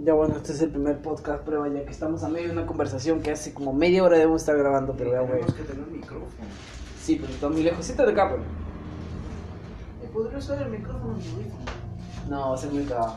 [0.00, 2.66] Ya bueno, este es el primer podcast prueba, ya que estamos a medio de una
[2.66, 5.40] conversación que hace como media hora debemos estar grabando, pero ya güey.
[5.40, 6.48] Tenemos que tener micrófono.
[7.02, 7.84] Sí, pero está muy lejos.
[7.84, 8.42] Siéntate acá, pues.
[10.02, 11.64] Eh, Podría usar el micrófono en mi audífono.
[12.30, 13.16] No, va a ser muy cagado.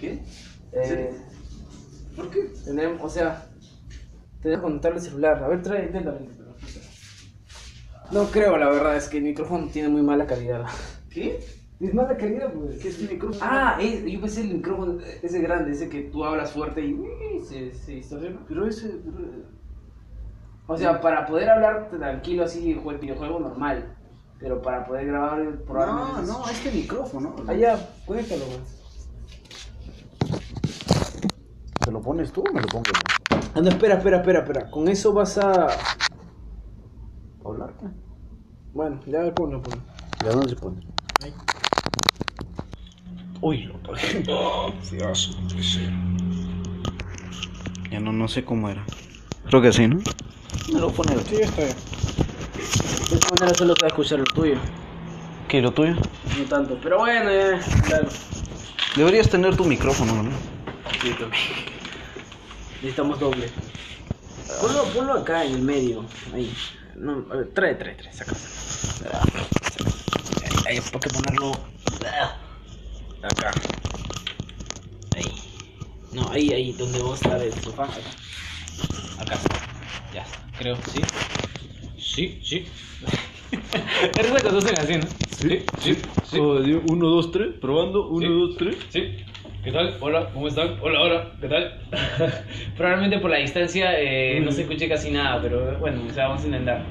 [0.00, 0.24] ¿Qué?
[0.72, 1.14] Eh,
[2.16, 2.52] ¿Por qué?
[2.64, 3.46] tenemos, o sea,
[4.40, 5.44] tenemos que conectar el celular.
[5.44, 6.20] A ver, trae, inténtalo.
[8.12, 10.64] No creo, la verdad, es que el micrófono tiene muy mala calidad.
[11.10, 11.44] ¿Qué?
[11.84, 12.78] Es mala calidad, pues.
[12.80, 13.40] ¿Qué es tu micrófono?
[13.50, 17.40] Ah, es- yo pensé el micrófono, ese grande, ese que tú hablas fuerte y uy,
[17.46, 18.40] se, se distorsiona.
[18.48, 18.88] Pero ese.
[19.04, 19.54] pero-
[20.66, 23.96] O sea, para poder hablar tranquilo así, jue- videojuego normal.
[24.38, 26.32] Pero para poder grabar, No, probablemente.
[26.32, 27.36] no, este micrófono.
[27.46, 28.58] Allá, conéctalo, güey.
[31.84, 33.38] ¿Te lo pones tú o me lo pongo yo?
[33.54, 34.70] Ah, no, espera, espera, espera, espera.
[34.70, 35.66] Con eso vas a.
[37.44, 37.74] ¿Hablar?
[37.78, 37.86] qué?
[38.72, 39.82] Bueno, ya ponlo, ponlo.
[40.24, 40.80] ¿De dónde se pone?
[41.22, 41.32] Ahí.
[43.44, 44.24] Uy, lo toqué.
[47.90, 48.84] Ya no, no sé cómo era.
[49.46, 50.00] Creo que sí, ¿no?
[50.72, 51.76] Me lo pone Sí, está bien.
[53.08, 54.56] De esta manera solo te va a escuchar lo tuyo.
[55.46, 55.94] ¿Qué, lo tuyo?
[55.94, 57.60] No tanto, pero bueno, ya.
[57.82, 58.08] Claro.
[58.96, 60.30] Deberías tener tu micrófono, ¿no?
[61.02, 61.42] Sí, también.
[62.76, 63.50] Necesitamos doble.
[64.60, 66.04] Ponlo, ponlo acá en el medio.
[66.32, 66.52] Ahí.
[66.96, 68.12] No, a ver, trae, trae, trae.
[68.12, 69.22] Saca, saca.
[70.66, 71.52] Hay que ponerlo.
[73.24, 73.54] Acá.
[75.14, 75.24] Ahí.
[76.12, 77.84] No, ahí, ahí, donde vos estar el sofá.
[77.84, 78.00] Acá.
[79.18, 79.38] Acá.
[80.12, 80.38] Ya está.
[80.58, 81.00] Creo, ¿sí?
[81.96, 82.66] Sí, sí.
[84.18, 85.06] Es esa cosa hacen así, ¿no?
[85.30, 86.38] Sí, sí, sí.
[86.38, 88.76] uno, dos, tres, probando, uno, dos, tres.
[88.90, 89.16] Sí.
[89.62, 89.96] ¿Qué tal?
[90.00, 90.76] Hola, ¿cómo están?
[90.82, 91.80] Hola, hola, ¿qué tal?
[92.76, 96.42] Probablemente por la distancia eh, no se escuche casi nada, pero bueno, o sea, vamos
[96.42, 96.84] a intentar.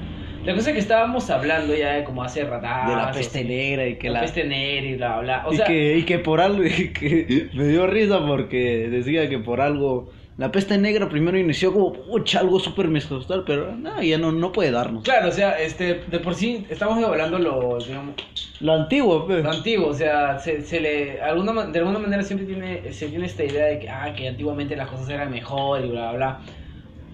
[0.44, 2.88] La cosa es que estábamos hablando ya de como hace ratas.
[2.88, 4.20] De la peste negra y que la, la.
[4.20, 5.46] peste negra y bla, bla.
[5.46, 9.28] O y, sea, que, y que por algo, y que me dio risa porque decía
[9.28, 14.02] que por algo, la peste negra primero inició como, pucha, algo súper mescostal, pero no,
[14.02, 15.02] ya no, no puede darnos.
[15.04, 18.14] claro, o sea, este, de por sí estamos hablando lo, digamos,
[18.60, 19.42] Lo antiguo, pues.
[19.42, 23.24] lo antiguo, o sea, se, se le, alguna, de alguna manera siempre tiene, se tiene
[23.24, 26.40] esta idea de que, ah, que antiguamente las cosas eran mejor y bla, bla, bla.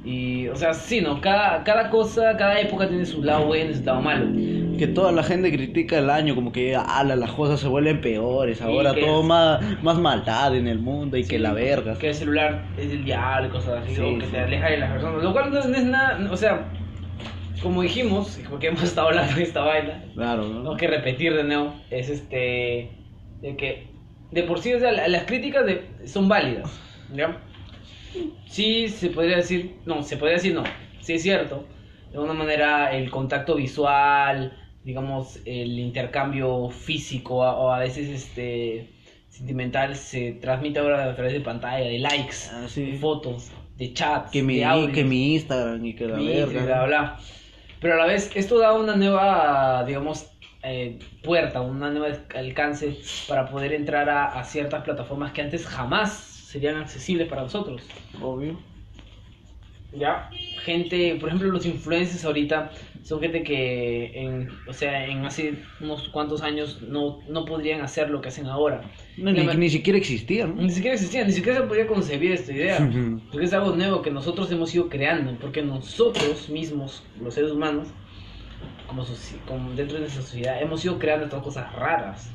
[0.04, 1.20] Y, o sea, sí, ¿no?
[1.20, 4.26] Cada, cada cosa, cada época tiene su lado bueno y su lado malo.
[4.78, 8.62] Que toda la gente critica el año, como que ala, las cosas se vuelven peores,
[8.62, 11.98] ahora que todo es- más, más maldad en el mundo y que Sí, la verga.
[11.98, 14.32] Que el celular es el diablo y cosas así, Sí, o que sí.
[14.32, 15.22] te aleja de las personas.
[15.22, 16.64] Lo cual no, no es nada, o sea,
[17.62, 20.76] como dijimos, porque hemos estado hablando de esta vaina, Claro, tengo ¿no?
[20.78, 22.90] que repetir de nuevo, es este,
[23.42, 23.90] de que
[24.30, 26.70] de por sí, o sea, la- las críticas de, son válidas,
[27.14, 27.36] ¿ya?
[28.46, 30.64] Sí, se podría decir, no, se podría decir no,
[31.00, 31.64] sí es cierto,
[32.10, 38.88] de alguna manera el contacto visual, digamos, el intercambio físico o a veces este
[39.28, 44.30] sentimental se transmite ahora a través de pantalla, de likes, Ah, de fotos, de chats,
[44.32, 46.62] Que mi, de audios que mi Instagram y que la verga.
[46.64, 47.18] bla, bla.
[47.80, 50.26] Pero a la vez, esto da una nueva, digamos,
[50.62, 52.04] eh, puerta, un nuevo
[52.34, 57.82] alcance para poder entrar a, a ciertas plataformas que antes jamás serían accesibles para nosotros.
[58.20, 58.58] Obvio.
[59.92, 60.30] Ya,
[60.64, 62.72] gente, por ejemplo, los influencers ahorita
[63.02, 68.10] son gente que, en, o sea, en hace unos cuantos años no, no podrían hacer
[68.10, 68.82] lo que hacen ahora.
[69.16, 70.62] No, ni, ni siquiera existía, ¿no?
[70.62, 72.78] Ni siquiera existía, ni siquiera se podía concebir esta idea.
[73.30, 77.88] Porque es algo nuevo que nosotros hemos ido creando, porque nosotros mismos, los seres humanos,
[78.86, 79.04] como
[79.74, 82.30] dentro de nuestra sociedad, hemos ido creando estas cosas raras.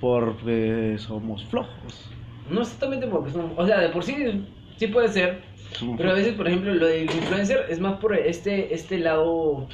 [0.00, 2.10] Porque somos flojos.
[2.50, 4.16] No exactamente porque son, o sea, de por sí
[4.76, 5.42] sí puede ser,
[5.96, 9.68] pero a veces, por ejemplo, lo del influencer es más por este, este lado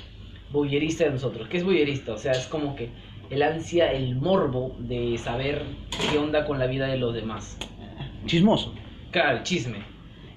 [0.50, 1.48] boyerista de nosotros.
[1.48, 2.12] ¿Qué es boyerista?
[2.12, 2.90] O sea, es como que
[3.30, 5.62] el ansia, el morbo de saber
[6.10, 7.58] qué onda con la vida de los demás.
[8.26, 8.74] Chismoso.
[9.10, 9.78] Claro, el chisme.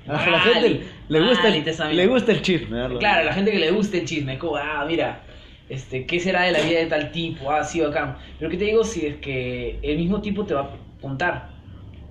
[0.08, 3.00] A la gente le gusta, el, le gusta el chisme, ¿verdad?
[3.00, 5.22] Claro, a la gente que le gusta el chisme, es como, ah, mira,
[5.70, 7.52] este, ¿qué será de la vida de tal tipo?
[7.52, 8.18] Ah, sí, acá.
[8.40, 11.49] Pero ¿qué te digo si es que el mismo tipo te va a contar?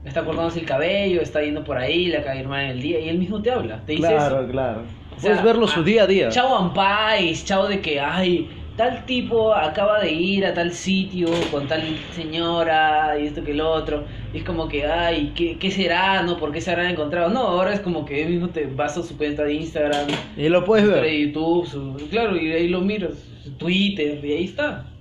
[0.09, 2.83] Está cortándose el cabello, está yendo por ahí, le acaba de ir mal en el
[2.83, 4.49] día, y él mismo te habla, te dice Claro, eso.
[4.51, 4.97] claro.
[5.11, 6.29] O sea, Puedes verlo su ah, día a día.
[6.31, 11.67] Chao Ampais, chao de que, ay, tal tipo acaba de ir a tal sitio con
[11.67, 14.07] tal señora y esto que el otro.
[14.33, 16.23] Y es como que, ay, ¿qué, qué será?
[16.23, 16.37] ¿No?
[16.39, 17.31] ¿Por qué se habrán encontrado?
[17.31, 20.49] No, ahora es como que él mismo te vas a su cuenta de Instagram, Y
[20.49, 21.03] lo puedes ver.
[21.03, 24.95] de YouTube, su- claro, y ahí lo miras, su Twitter, y ahí está.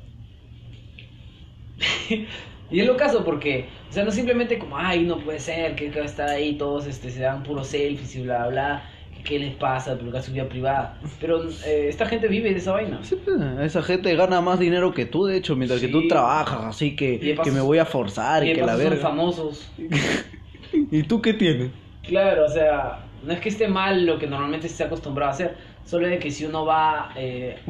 [2.69, 5.89] y es lo caso porque, o sea, no simplemente como, ay, no puede ser, que
[5.91, 9.55] que está ahí, todos este, se dan puros selfies y bla, bla, que qué les
[9.55, 10.99] pasa, publicar su vida privada.
[11.19, 12.99] Pero eh, esta gente vive de esa vaina.
[13.03, 15.91] Sí, pues, esa gente gana más dinero que tú, de hecho, mientras que Sí.
[15.91, 18.89] tú trabajas, así que, paso- que me voy a forzar y, que la paso son
[18.91, 19.01] verga.
[19.09, 19.73] famosos.
[20.91, 21.71] ¿Y tú qué tienes?
[22.03, 25.33] Claro, o sea, no es que esté mal lo que normalmente se está acostumbrado a
[25.33, 27.63] hacer, solo de que si uno va eh,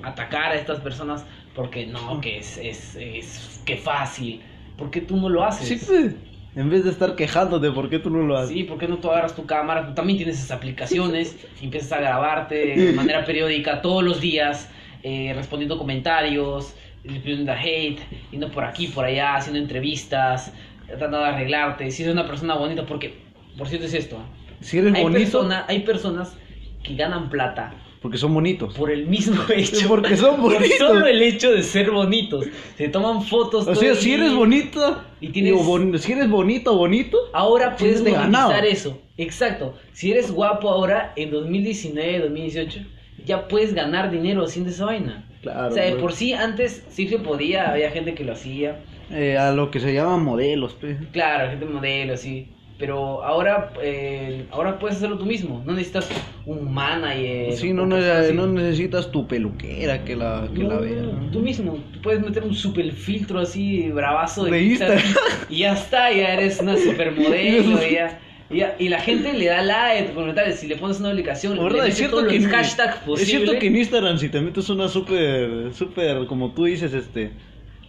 [0.00, 4.44] a atacar a estas personas porque no, que es, es, es que fácil,
[4.76, 5.68] ¿por qué tú no lo haces?
[5.68, 6.14] Sí, pues.
[6.56, 8.50] En vez de estar quejándote, ¿por qué tú no lo haces?
[8.50, 9.86] Sí, ¿por qué no tú agarras tu cámara?
[9.88, 14.70] Tú también tienes esas aplicaciones y empiezas a grabarte de manera periódica todos los días,
[15.02, 17.98] eh, respondiendo comentarios, respondiendo a hate,
[18.30, 20.52] yendo por aquí, por allá, haciendo entrevistas,
[20.86, 23.14] tratando de arreglarte, si eres una persona bonita, porque,
[23.58, 24.16] por cierto, es esto.
[24.16, 24.54] ¿eh?
[24.60, 26.36] Si eres hay, bonito, persona- hay personas
[26.84, 27.74] que ganan plata
[28.04, 28.74] porque son bonitos.
[28.74, 29.88] por el mismo hecho.
[29.88, 30.76] Porque son por bonitos.
[30.76, 32.44] solo el hecho de ser bonitos.
[32.76, 33.66] Se toman fotos.
[33.66, 38.02] O sea, si eres bonito, Y tienes- digo, bon- si eres bonito, bonito, Ahora puedes
[38.02, 39.00] monetizar eso.
[39.16, 39.74] Exacto.
[39.94, 42.80] Si eres guapo ahora, en 2019, 2018,
[43.24, 45.26] ya puedes ganar dinero haciendo esa vaina.
[45.40, 45.68] claro.
[45.68, 48.80] o sea, de por sí antes sí se podía, había gente que lo hacía.
[49.10, 50.98] Eh, a lo que se llaman modelos, pues.
[51.12, 52.48] Claro, gente modelo, así.
[52.76, 55.62] Pero ahora, eh, ahora puedes hacerlo tú mismo.
[55.64, 56.08] No necesitas
[56.44, 57.52] un manager.
[57.52, 58.32] Sí, no, así.
[58.34, 61.02] no necesitas tu peluquera que la, que la No, vea.
[61.02, 65.02] no, Tú mismo, tú puedes meter un super filtro así bravazo de, De Instagram,
[65.48, 67.78] y ya está, ya eres una supermodelo
[68.50, 71.86] y ya, y la gente le da like comentarios, si le pones una ¿Verdad?
[71.86, 73.28] Es cierto, que en, hashtags es posibles.
[73.30, 77.30] cierto que en Instagram si te metes una súper, súper, como tú dices, este,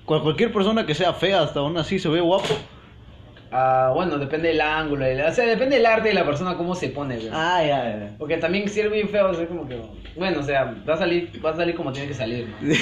[0.05, 2.55] cual- cualquier persona que sea fea hasta aún así se ve guapo.
[3.57, 6.89] Ah, bueno, depende del ángulo, o sea, depende del arte de la persona cómo se
[6.89, 7.29] pone, güey.
[7.31, 8.09] Ah, ya, ya.
[8.17, 9.79] Porque también si eres bien feo, o sea, como que,
[10.15, 12.73] bueno, o sea, va a salir, va a salir como tiene que salir, ¿no?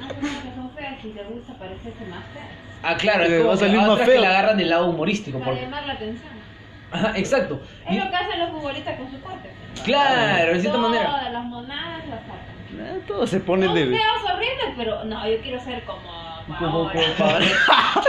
[0.00, 2.48] Ah, como que son feas, si te gusta parecerse más fea.
[2.82, 4.22] Ah, claro, es Eh, como va a que salir a más otras que feo.
[4.22, 5.64] la agarran del lado humorístico, Para porque...
[5.64, 6.32] llamar la atención.
[6.90, 7.60] Ajá, exacto.
[7.86, 9.50] Es Y- lo que hacen los futbolistas con su corte.
[9.84, 11.04] Claro, de cierta manera.
[11.06, 12.96] Todas las monadas las sacan.
[12.96, 13.86] Eh, Todo se pone Son de...
[13.86, 16.27] feos horribles, pero no, yo quiero ser como
[16.58, 17.38] Como- como.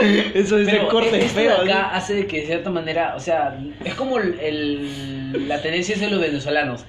[0.34, 1.58] Eso es corte esto feo.
[1.58, 1.70] de ¿sí?
[1.70, 5.94] acá hace de que de cierta manera, o sea, es como el, el- la tendencia
[5.94, 6.84] es de los venezolanos,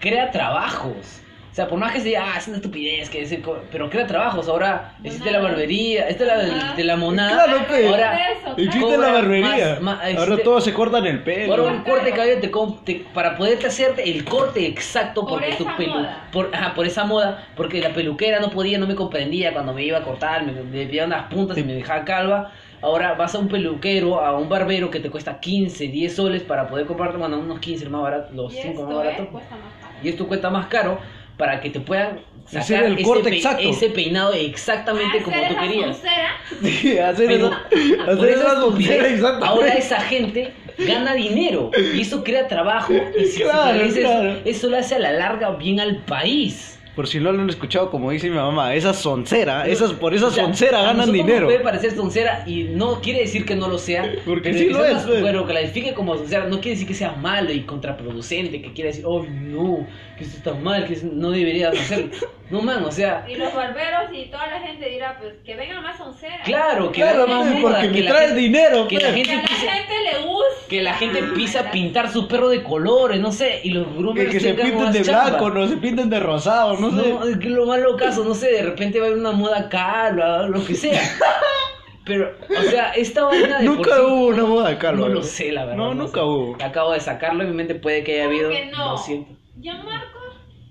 [0.00, 1.20] crea trabajos.
[1.54, 3.60] O sea, por más que se diga, ah, es una estupidez, que es el co-",
[3.70, 4.48] pero crea trabajos.
[4.48, 7.44] Ahora existe la barbería, esta es la del- de la monada.
[7.44, 7.86] Claro, pe.
[7.86, 8.18] Ahora,
[8.56, 9.46] Existe la barbería.
[9.74, 11.52] más- más- Ahora existe- todos se cortan el pelo.
[11.52, 12.50] ahora un corte de cabello te,
[12.84, 16.24] te- para poderte hacerte el corte exacto Por porque tu esa pelu moda.
[16.32, 19.84] por, ajá, por esa moda, porque la peluquera no podía, no me comprendía cuando me
[19.84, 22.50] iba a cortar, me, me pedía unas puntas y me dejaba calva.
[22.82, 26.66] Ahora vas a un peluquero, a un barbero que te cuesta 15, 10 soles para
[26.66, 29.26] poder comprarte, bueno, unos 15 más barato, los Y 5 más baratos.
[29.26, 29.62] eh, caro.
[30.02, 30.98] Y esto cuesta más caro
[31.36, 33.62] para que te puedan Hacer sacar el ese, corte pe- exacto.
[33.70, 36.02] ese peinado exactamente como tú querías.
[36.62, 37.46] Sí, hacer Pero,
[38.06, 38.68] Hacer esa
[39.08, 39.46] exactamente.
[39.46, 44.36] ahora esa gente gana dinero y eso crea trabajo y si Claro, eso, claro.
[44.44, 46.78] eso le hace a la larga bien al país.
[46.94, 50.26] Por si no lo han escuchado, como dice mi mamá, esa soncera, esas, por esa
[50.26, 51.46] O sea, soncera ganan dinero.
[51.46, 54.12] Puede parecer soncera y no quiere decir que no lo sea.
[54.24, 55.22] Porque pero sí lo es, pues.
[55.22, 58.72] Pero que la define como soncera no quiere decir que sea malo y contraproducente, que
[58.72, 59.86] quiera decir, oh no,
[60.16, 62.10] que esto está mal, que no debería hacerlo.
[62.50, 65.80] No man, o sea, y los barberos y toda la gente dirá, pues que venga
[65.80, 66.40] más soncera.
[66.44, 68.86] claro, que Claro, venga más moda, porque que me la trae gente- dinero.
[68.88, 69.02] que pues.
[69.02, 70.68] la Que gente a la empiece- gente le gusta.
[70.68, 73.86] que la gente empieza a Ah, pintar su perro de colores, no sé, y los
[73.86, 75.30] Que, groomers que se pinten más de chamba.
[75.30, 77.08] blanco, no se pinten de rosado, no, sé.
[77.12, 79.68] No, es que lo malo caso, no sé, de repente va a haber una moda
[79.70, 81.00] calva, lo que sea.
[82.04, 85.00] Pero, o sea, esta vaina de Nunca por sí- hubo una moda calva.
[85.00, 85.22] No lo ¿no?
[85.22, 85.76] sé, la verdad.
[85.78, 86.26] No, no nunca sé.
[86.26, 86.56] hubo.
[86.62, 88.90] Acabo de sacarlo en mi mente, puede que haya ¿Cómo habido que no?
[88.90, 89.38] 200.
[89.60, 90.22] Ya Marcos,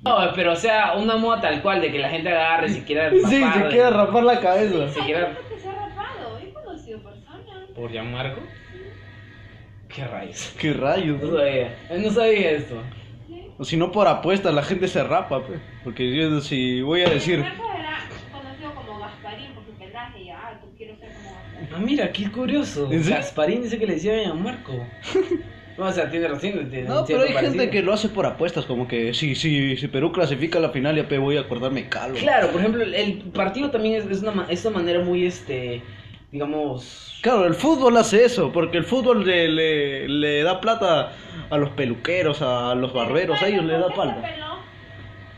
[0.03, 3.09] No, pero o sea, una moda tal cual de que la gente agarre si quiera
[3.11, 4.89] Sí, se rapar, quiere rapar la cabeza.
[4.89, 6.39] Se quiera- que se ha rapado.
[6.39, 7.41] He conocido personas.
[7.75, 8.41] ¿Por Gianmarco?
[9.87, 10.55] ¿Qué rayos?
[10.59, 11.21] Qué rayos.
[11.21, 12.83] No sabía, eh, no sabía esto.
[13.27, 13.45] Sí.
[13.57, 15.61] O si no por apuestas, la gente se rapa, pues.
[15.83, 17.99] Porque yo si voy a decir, Marcos era
[18.31, 21.69] conocido como Gasparín por su pelaje y ah, tú quiero ser como Gasparín.
[21.75, 22.91] Ah, mira, qué curioso.
[22.91, 23.17] ¿En serio?
[23.19, 24.73] Gasparín dice que le decía a Gianmarco.
[25.77, 26.69] No, o sea, tiene razón.
[26.69, 29.75] tiene no, un pero hay gente que lo hace por apuestas, como que si, si,
[29.77, 32.17] si Perú clasifica a la final, ya pe, voy a cortarme calvo.
[32.19, 35.25] Claro, por ejemplo, el- el partido también es, es una, ma- es una manera muy,
[35.25, 35.81] este,
[36.31, 37.19] digamos...
[37.23, 41.13] Claro, el fútbol hace eso, porque el fútbol le, le, le da plata
[41.49, 44.45] a los peluqueros, a los barberos, a ellos les da ¿Por qué se peló?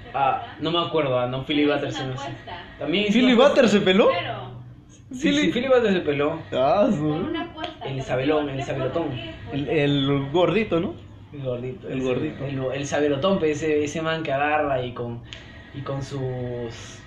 [0.02, 2.30] ¿Se Ah, no me acuerdo, no, Philly no sé.
[2.32, 2.52] apuesta.
[2.80, 4.12] También ¿Philly Butter se peló?
[5.12, 6.42] Sí, sí, Butters se peló.
[6.52, 7.86] Ah, su- una apuesta.
[7.86, 8.06] El ¿qué el
[9.46, 9.54] fue?
[9.54, 10.96] el, el gordito, ¿no?
[11.32, 11.88] El gordito.
[11.88, 12.46] El ese- gordito.
[12.46, 15.24] El, el sabelotón, ese, ese man que agarra y con,
[15.74, 17.00] y con sus...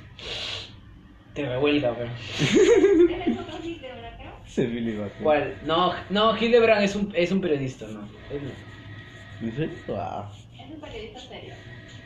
[1.32, 2.10] Te revuelca, pero...
[3.12, 4.32] ¿Eres otro Hitler, ¿verdad, creo?
[4.46, 5.12] Ese Philly Butter.
[5.22, 5.58] ¿Cuál?
[5.62, 8.08] No, no, Hildebrand es un, es un periodista, ¿no?
[9.40, 9.84] ¿En serio?
[9.96, 10.30] Ah.
[10.58, 11.54] Es un periodista serio.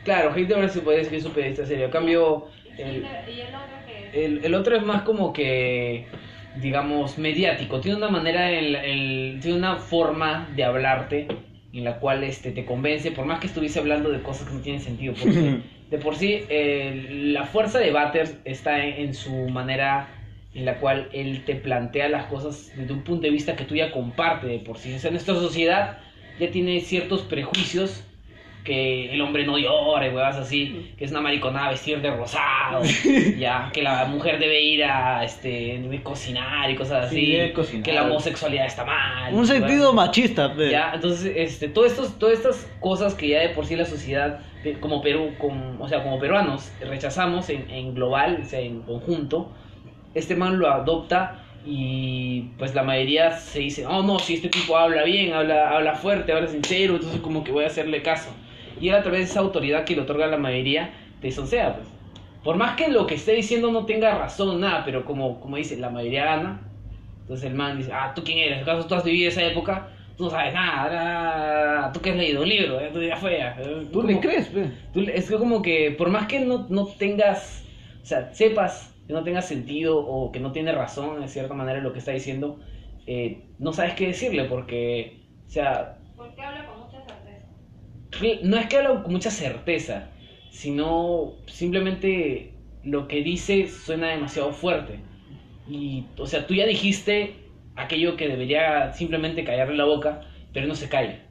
[0.03, 1.87] Claro, Hildebrand se puede decir que es un periodista serio.
[1.87, 2.47] A cambio,
[2.77, 3.82] Y el, y el otro.
[4.13, 6.07] El, el otro es más como que,
[6.53, 7.81] digamos, mediático.
[7.81, 11.27] Tiene una manera, el, el- tiene una forma de hablarte
[11.71, 14.61] en la cual este, te convence, por más que estuviese hablando de cosas que no
[14.61, 15.13] tienen sentido.
[15.19, 15.57] Porque
[15.89, 20.19] de por sí, eh, la fuerza de Butters está en, en su manera
[20.53, 23.75] en la cual él te plantea las cosas desde un punto de vista que tú
[23.75, 24.93] ya compartes de por sí.
[24.93, 25.97] O sea, nuestra sociedad
[26.37, 28.12] ya tiene ciertos prejuicios
[28.63, 32.81] que el hombre no llore, huevas así, que es una mariconada vestir de rosado,
[33.37, 37.83] ya, que la mujer debe ir a este cocinar y cosas Sí, así, debe cocinar.
[37.83, 39.33] que la homosexualidad está mal.
[39.33, 40.69] Un sentido machista, pe.
[40.69, 44.39] Ya, entonces, este, todo estos, todas estas cosas que ya de por sí la sociedad,
[44.79, 49.51] como Perú, como, o sea, como peruanos, rechazamos en, en global, o sea, en conjunto,
[50.13, 54.77] este man lo adopta y pues la mayoría se dice, oh no, si este tipo
[54.77, 58.29] habla bien, habla, habla fuerte, habla sincero, entonces como que voy a hacerle caso.
[58.79, 61.87] Y él a través de esa autoridad que le otorga la mayoría, te soncea, pues.
[62.41, 65.77] Por más que lo que esté diciendo no tenga razón, nada, pero como, como dice,
[65.77, 66.69] la mayoría gana,
[67.21, 68.61] entonces el man dice, ah, ¿tú quién eres?
[68.61, 69.89] ¿Acaso tú has vivido esa época?
[70.17, 73.39] Tú no sabes nada, tú que has leído un libro, eh, tú ya fue.
[73.39, 74.71] eh, ¿Tú le crees, pe?
[74.91, 77.63] tú es que como que por más que no, no tengas,
[78.03, 81.79] o sea, sepas que no tenga sentido o que no tiene razón de cierta manera
[81.79, 82.59] lo que está diciendo,
[83.05, 87.47] eh, no sabes qué decirle porque, o sea, Porque habla con mucha certeza.
[88.01, 88.02] Re-
[88.43, 90.09] no es que habla con mucha certeza,
[90.49, 92.53] sino simplemente
[92.83, 95.05] lo que dice suena demasiado fuerte.
[95.65, 100.21] Y, o sea, tú ya dijiste aquello que debería simplemente callarle la boca,
[100.53, 101.29] pero no se calla.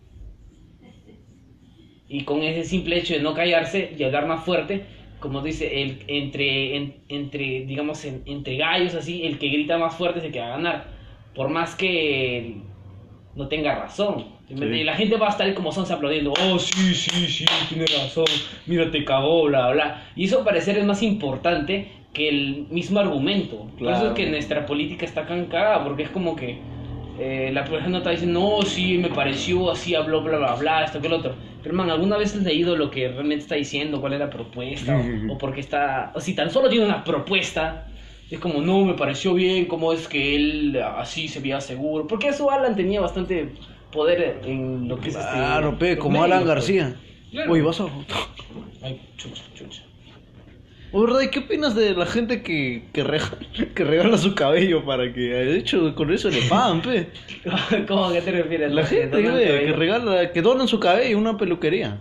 [2.08, 4.86] Y con ese simple hecho de no callarse y hablar más fuerte,
[5.18, 9.94] como dice, el, entre, en- entre, digamos, en- entre gallos así, el que grita más
[9.96, 10.88] fuerte es el ganar.
[11.34, 12.66] Por más que
[13.34, 14.31] no tenga razón.
[14.48, 14.54] Sí.
[14.54, 18.26] Y la gente va a estar como son aplaudiendo, oh sí, sí, sí, tiene razón,
[18.66, 20.02] mira, te cagó, bla, bla.
[20.14, 23.66] Y eso parecer es más importante que el mismo argumento.
[23.78, 24.08] Por eso Claro.
[24.08, 26.58] es que nuestra política está tan cagada, porque es como que
[27.18, 31.00] eh, la persona está diciendo, no, sí, me pareció, así habló, bla, bla, bla, esto
[31.00, 31.34] que el otro.
[31.62, 34.00] Pero, man, ¿alguna vez has leído lo que realmente está diciendo?
[34.00, 34.96] ¿Cuál es la propuesta?
[35.28, 36.10] O, o por qué está...
[36.14, 37.86] O si tan solo tiene una propuesta,
[38.28, 42.06] es como, no, me pareció bien, cómo es que él así se veía seguro.
[42.08, 43.50] Porque eso Alan tenía bastante
[43.92, 45.30] poder en lo que es este...
[45.32, 46.48] Claro, pe, como medios, Alan pues.
[46.54, 46.96] García.
[47.30, 47.52] Claro.
[47.52, 47.86] Uy, vas a...
[48.82, 49.82] Ay, chucha, chucha.
[50.94, 53.38] O verdad, ¿y qué opinas de la gente que, que, rega-
[53.74, 57.08] que regala su cabello para que, de hecho, con eso le pagan, pe?
[57.88, 58.72] ¿Cómo a qué te refieres?
[58.72, 59.66] La que gente cabello.
[59.66, 62.00] que regala, que donan su cabello a una peluquería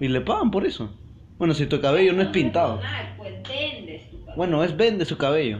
[0.00, 0.90] y le pagan por eso.
[1.38, 2.76] Bueno, si tu cabello no es pintado.
[2.76, 4.00] donar, pues cabello.
[4.36, 5.58] Bueno, es vende su cabello.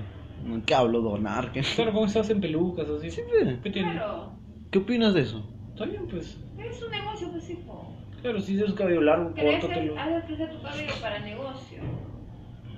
[0.67, 1.01] ¿Qué hablo?
[1.01, 1.53] Donar.
[1.53, 3.09] ¿Qué, Claro, ¿cómo se hacen pelucas así?
[3.11, 3.57] Sí, pe.
[3.63, 3.93] ¿Qué tiene?
[3.93, 4.33] Claro,
[4.73, 5.49] ¿Qué opinas de eso?
[5.75, 6.39] Está bien, pues.
[6.59, 7.97] es un negocio, pues hijo.
[8.23, 9.99] Claro, si tienes cabello largo, córtatelo.
[9.99, 11.79] haces crecer tu cabello para negocio.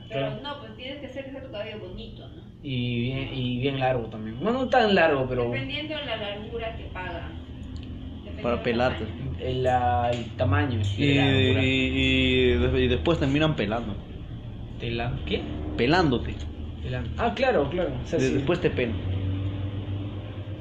[0.09, 0.41] Pero Claro.
[0.43, 2.43] no, pues tienes que hacer crecer tu cabello bonito, ¿no?
[2.63, 4.39] Y bien, y bien largo también.
[4.41, 7.31] Bueno, no tan largo, pero Dependiendo de la largura que paga.
[8.43, 9.05] Para pelarte.
[9.41, 10.81] el, la- el tamaño.
[10.97, 13.95] Y, de y, y- y después terminan pelando.
[14.81, 15.43] ¿De la qué?
[15.77, 16.35] Pelándote.
[16.83, 17.91] De la- Ah, claro, claro.
[18.03, 18.97] O sea, De- sí, Después te pelan.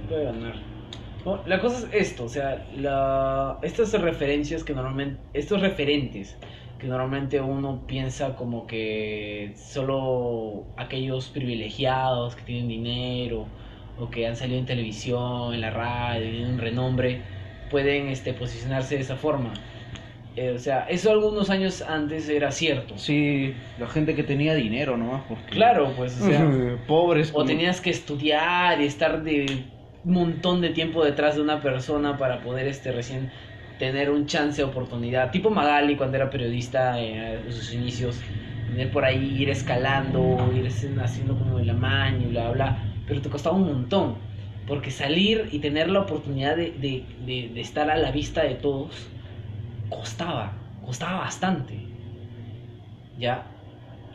[0.09, 0.55] puede ganar.
[1.45, 6.37] La cosa es esto, o sea, la, estas referencias que normalmente, estos referentes
[6.79, 13.47] que normalmente uno piensa como que solo aquellos privilegiados que tienen dinero
[13.97, 17.21] o que han salido en televisión, en la radio, tienen un renombre,
[17.71, 19.53] pueden este, posicionarse de esa forma.
[20.35, 22.97] Eh, o sea, eso algunos años antes era cierto.
[22.97, 25.23] Sí, la gente que tenía dinero nomás.
[25.29, 25.51] Porque...
[25.51, 27.31] Claro, pues, o sea, Pobres.
[27.33, 29.63] o tenías que estudiar y estar de
[30.13, 33.31] montón de tiempo detrás de una persona para poder este recién
[33.77, 35.31] tener un chance de oportunidad.
[35.31, 38.23] Tipo Magali cuando era periodista eh, en sus inicios,
[38.65, 43.55] tener por ahí ir escalando, ir haciendo como el amaño, bla, bla, pero te costaba
[43.57, 44.23] un montón.
[44.65, 48.55] Porque salir y tener la oportunidad de, de, de- de estar a la vista de
[48.55, 49.15] todos
[49.89, 51.91] costaba, costaba bastante.
[53.15, 53.54] ¿Ya?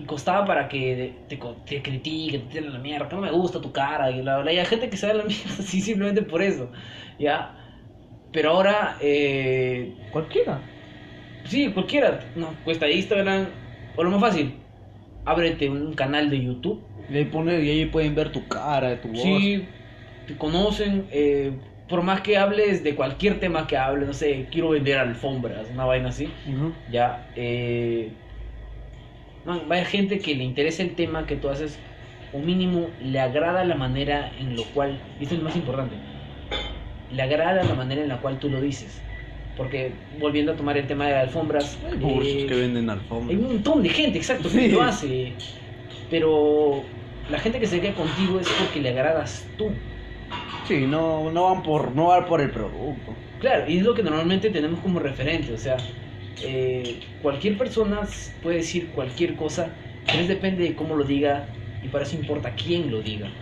[0.00, 3.60] Y costaba para que te, te critiquen, te tiren la mierda, que no me gusta
[3.60, 4.52] tu cara, y bla, bla.
[4.52, 6.70] Y hay gente que se da la mierda así simplemente por eso,
[7.18, 7.56] ¿ya?
[8.32, 10.60] Pero ahora, eh, Cualquiera.
[11.44, 13.48] sí, cualquiera, no, cuesta Instagram,
[13.96, 14.54] o lo más fácil,
[15.24, 19.08] ábrete un canal de YouTube, Y ahí, pone, y ahí pueden ver tu cara, tu
[19.08, 19.22] voz.
[19.22, 19.68] sí,
[20.26, 21.52] te conocen, eh,
[21.88, 25.84] por más que hables de cualquier tema que hables, no sé, quiero vender alfombras, una
[25.84, 26.42] vaina así,
[26.86, 28.22] ya eh,
[29.44, 31.86] vaya gente que le interesa el tema que tú haces
[32.30, 36.06] o mínimo le agrada la manera en lo cual y esto es lo más importante
[37.08, 39.08] le agrada la manera en la cual tú lo dices
[39.54, 42.88] porque volviendo a tomar el tema de las alfombras Hay bursos eh, que venden
[43.26, 43.36] hay alfombras.
[43.36, 44.70] un montón de gente exacto que Sí.
[44.70, 45.46] lo hace
[46.08, 49.88] pero la gente que se queda contigo es porque le agradas tú
[50.62, 53.26] Sí, no, no van por, no van por el producto.
[53.38, 55.94] Claro, y es lo que normalmente tenemos como referente, o sea,
[56.38, 58.02] eh, cualquier persona
[58.40, 59.78] puede decir cualquier cosa,
[60.10, 63.36] pero depende de cómo lo diga y para eso importa quién lo diga,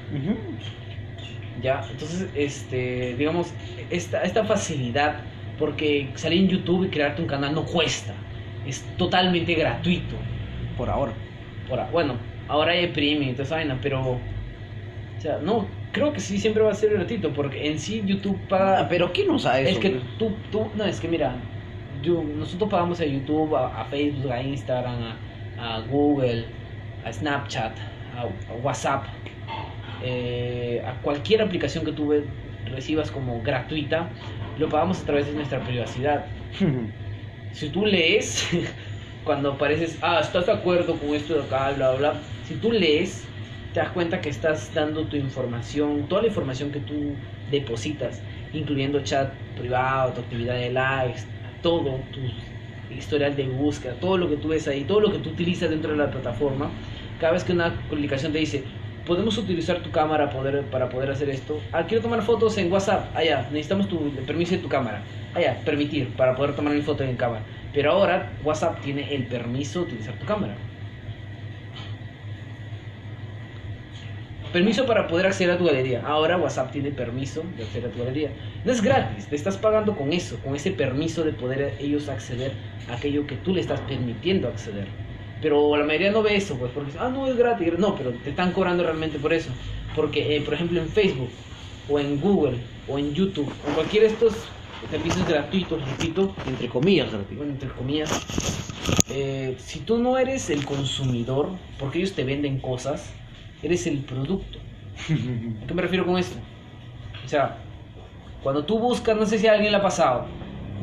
[1.55, 1.89] ¿ya?
[1.91, 3.55] Entonces, este, digamos,
[3.91, 5.27] esta, esta facilidad,
[5.57, 8.29] porque salir en YouTube y crearte un canal no cuesta,
[8.63, 10.17] es totalmente gratuito.
[10.77, 11.15] Por ahora.
[11.69, 14.03] Ahora, bueno, ahora hay premium y toda esa vaina, pero.
[15.19, 18.47] O sea, no, creo que sí siempre va a ser gratuito, porque en sí YouTube
[18.49, 18.81] paga.
[18.81, 19.81] Ah, pero ¿quién no sabe es eso?
[19.81, 21.58] que tú, tú, no, es que mira,
[22.01, 25.03] yo, nosotros pagamos a YouTube, a, a Facebook, a Instagram,
[25.57, 26.59] a, a Google,
[27.03, 27.79] a Snapchat,
[28.11, 29.07] a, a WhatsApp,
[29.99, 32.13] eh, a cualquier aplicación que tú
[32.65, 34.15] recibas como gratuita,
[34.55, 36.35] lo pagamos a través de nuestra privacidad.
[37.51, 38.49] Si tú lees,
[39.23, 42.23] cuando apareces, ah, estás de acuerdo con esto de acá, bla, bla, bla.
[42.41, 43.35] Si tú lees,
[43.73, 49.03] te das cuenta que estás dando tu información, toda la información que tú depositas, incluyendo
[49.03, 51.23] chat privado, tu actividad de likes,
[51.61, 52.35] todo, tu
[52.89, 55.91] historial de búsqueda, todo lo que tú ves ahí, todo lo que tú utilizas dentro
[55.93, 56.77] de la plataforma.
[57.17, 58.69] Cada vez que una publicación te dice,
[59.05, 61.69] podemos utilizar tu cámara poder, para poder hacer esto.
[61.73, 63.13] Ah, quiero tomar fotos en WhatsApp.
[63.17, 65.07] Allá, necesitamos tu el permiso de tu cámara.
[65.33, 67.47] Allá, permitir para poder tomar mi foto en cámara.
[67.73, 70.65] Pero ahora WhatsApp tiene el permiso de utilizar tu cámara.
[74.51, 76.01] Permiso para poder acceder a tu galería.
[76.07, 78.35] Ahora WhatsApp tiene permiso de acceder a tu galería.
[78.65, 82.59] No es gratis, te estás pagando con eso, con ese permiso de poder ellos acceder
[82.87, 84.97] a aquello que tú le estás permitiendo acceder.
[85.39, 87.79] Pero la mayoría no ve eso, pues, porque ah, no es gratis.
[87.79, 89.59] No, pero te están cobrando realmente por eso.
[89.93, 91.45] Porque, eh, por ejemplo, en Facebook,
[91.85, 97.11] o en Google, o en YouTube, o cualquiera de estos servicios gratuitos, repito, Entre comillas,
[97.13, 97.37] gratuito.
[97.37, 98.25] bueno, entre comillas,
[99.07, 103.23] eh, si tú no eres el consumidor, porque ellos te venden cosas,
[103.63, 104.59] eres el producto.
[105.63, 106.37] ¿A qué me refiero con esto?
[107.25, 107.59] O sea,
[108.43, 110.27] cuando tú buscas, no sé si a alguien le ha pasado,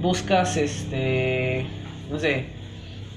[0.01, 1.65] buscas este,
[2.11, 2.45] no sé,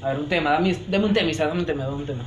[0.00, 2.24] a ver, un tema, dame, dame un tema, Isa, dame un tema, dame un tema.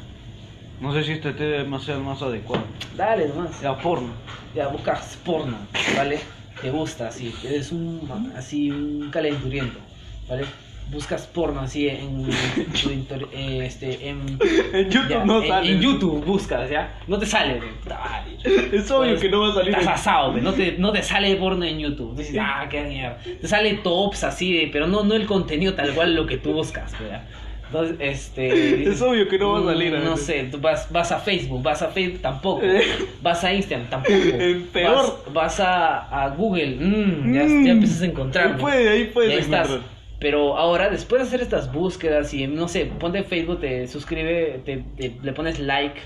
[0.82, 2.64] No sé si este tema sea el más adecuado.
[2.98, 3.62] Dale nomás.
[3.62, 4.14] Era porno.
[4.56, 5.58] Ya buscas porno,
[5.96, 6.20] ¿vale?
[6.62, 9.80] Te gusta, así, eres un, así, un calenturiento,
[10.28, 10.44] ¿vale?
[10.92, 12.28] Buscas porno así en,
[13.34, 14.38] eh, este, en,
[14.74, 15.72] En YouTube ya, no en- sale.
[15.72, 17.00] En YouTube buscas, ¿ya?
[17.08, 17.60] No te sale.
[18.44, 19.70] Es obvio Pues, que no va a salir.
[19.70, 20.34] Estás en- asado.
[20.38, 22.18] No te, no te sale porno en YouTube.
[22.18, 23.18] Dices, ah, qué mierda.
[23.40, 26.54] Te sale tops así, de, pero no, no el contenido tal cual lo que tú
[26.54, 27.24] buscas, ¿verdad?
[27.68, 28.84] Entonces, este.
[28.92, 31.82] Es obvio que no va a salir, No sé, tú vas, vas a Facebook, vas
[31.82, 32.62] a Facebook tampoco.
[32.64, 32.82] Eh.
[33.22, 34.14] Vas a Instagram tampoco.
[34.14, 34.96] El peor.
[34.96, 37.66] Vas, vas a, a Google, mm, ya, Mm.
[37.66, 38.48] ya empiezas a encontrar.
[38.48, 39.80] Ahí puede, ahí puedes Ya estás.
[40.22, 44.78] Pero ahora, después de hacer estas búsquedas y no sé, ponte Facebook, te suscribe, te,
[44.96, 46.00] te- le pones like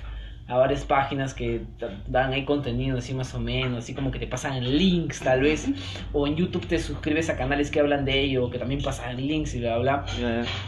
[0.48, 1.62] a varias páginas que
[2.08, 5.68] dan ahí contenido así más o menos, así como que te pasan links tal vez,
[6.14, 9.54] o en YouTube te suscribes a canales que hablan de ello, que también pasan links
[9.56, 10.06] y bla bla.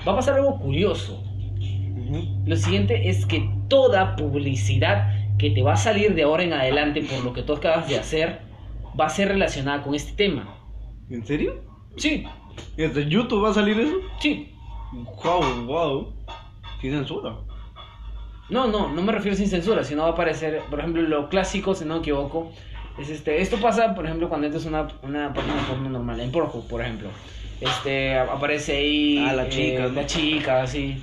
[0.05, 1.23] Va a pasar algo curioso.
[2.45, 7.01] Lo siguiente es que toda publicidad que te va a salir de ahora en adelante
[7.03, 8.39] por lo que tú acabas de hacer
[8.99, 10.57] va a ser relacionada con este tema.
[11.09, 11.63] ¿En serio?
[11.97, 12.25] Sí,
[12.77, 13.95] ¿Y en YouTube va a salir eso?
[14.19, 14.53] sí,
[15.23, 16.13] Wow, wow.
[16.81, 17.35] Sin censura.
[18.49, 21.75] No, no, no me refiero sin censura, sino va a aparecer, por ejemplo, lo clásico,
[21.75, 22.51] si no me equivoco,
[22.97, 26.31] es este, esto pasa, por ejemplo, cuando entras a una, una página porno normal, en
[26.31, 27.09] Pornhub, por ejemplo,
[27.59, 29.89] este, aparece ahí Ah, la eh, chica, ¿no?
[29.89, 30.97] la chica, así,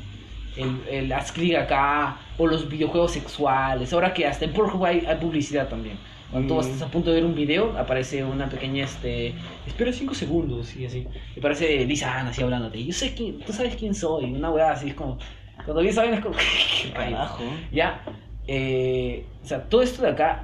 [0.57, 5.05] el, el haz clic acá, o los videojuegos sexuales, ahora que hasta en Pornhub hay,
[5.07, 5.99] hay publicidad también.
[6.35, 6.61] Cuando Mm.
[6.63, 9.35] estás a punto de ver un video, aparece una pequeña, este,
[9.69, 11.07] espera 5 segundos y así.
[11.37, 12.85] Y aparece Lisa Ann así hablándote.
[12.85, 15.17] Yo sé quién, tú sabes quién soy, una weá así, es como,
[15.65, 16.35] cuando bien saben es como,
[16.83, 16.91] qué.
[16.93, 17.45] Carajo.
[17.71, 18.03] Ya,
[18.49, 20.43] eh, o sea, todo esto de acá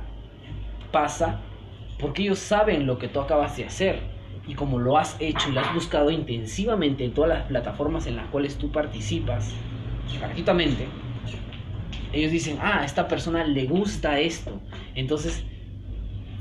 [0.93, 1.41] pasa
[1.99, 3.99] porque ellos saben lo que tú acabas de hacer.
[4.47, 8.15] Y como lo has hecho y lo has buscado intensivamente en todas las plataformas en
[8.15, 9.53] las cuales tú participas,
[10.21, 10.87] gratuitamente,
[12.13, 14.61] ellos dicen, ah, a esta persona le gusta esto.
[14.95, 15.45] Entonces,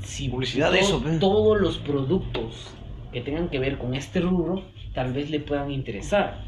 [0.02, 2.74] si Publicidad de eso, todos los productos
[3.12, 6.44] que tengan que ver con este rubro, tal vez le puedan interesar.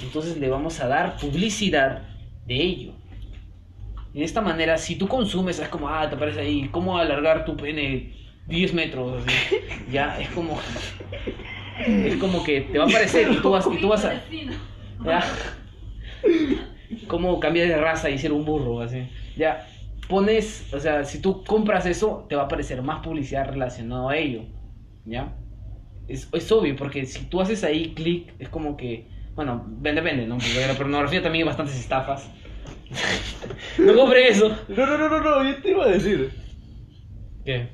[0.00, 2.02] Entonces le vamos a dar publicidad
[2.46, 2.92] de ello.
[4.14, 7.44] Y de esta manera, si tú consumes, es como, ah, te aparece ahí, cómo alargar
[7.44, 8.14] tu pene
[8.46, 9.56] 10 metros, así.
[9.92, 10.58] ya, es como,
[11.86, 14.22] es como que te va a aparecer y tú vas, y tú vas a,
[15.04, 15.22] ya,
[17.06, 19.06] cómo cambiar de raza y ser un burro, así,
[19.36, 19.68] ya,
[20.08, 24.16] pones, o sea, si tú compras eso, te va a aparecer más publicidad relacionada a
[24.16, 24.42] ello,
[25.04, 25.36] ya,
[26.08, 30.36] es, es obvio, porque si tú haces ahí clic, es como que, bueno, depende, ¿no?
[30.38, 32.28] Porque la pornografía también hay bastantes estafas.
[33.78, 34.48] no compre eso.
[34.68, 36.30] No, no, no, no, no, yo te iba a decir.
[37.44, 37.68] ¿Qué?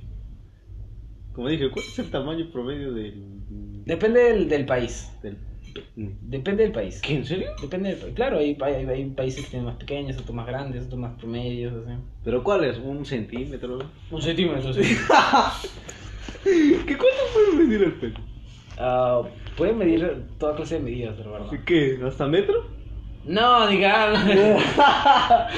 [1.33, 5.11] Como dije, ¿cuál es el tamaño promedio del Depende del, del país.
[5.23, 5.39] Del-
[5.97, 7.01] Depende del país.
[7.01, 7.51] ¿Qué, en serio?
[7.61, 8.15] Depende del país.
[8.15, 11.73] Claro, hay, hay, hay países que tienen más pequeños, otros más grandes, otros más promedios,
[11.75, 11.97] así.
[12.25, 12.79] ¿Pero cuál es?
[12.79, 13.79] ¿Un centímetro?
[14.11, 14.83] Un centímetro, sí.
[16.45, 18.15] ¿Qué cuánto puede medir el pene?
[18.79, 19.23] Ah,
[19.57, 21.51] puede medir toda clase de medidas, la verdad.
[21.65, 21.99] ¿Qué?
[22.05, 22.67] ¿Hasta metro?
[23.27, 24.13] No, diga.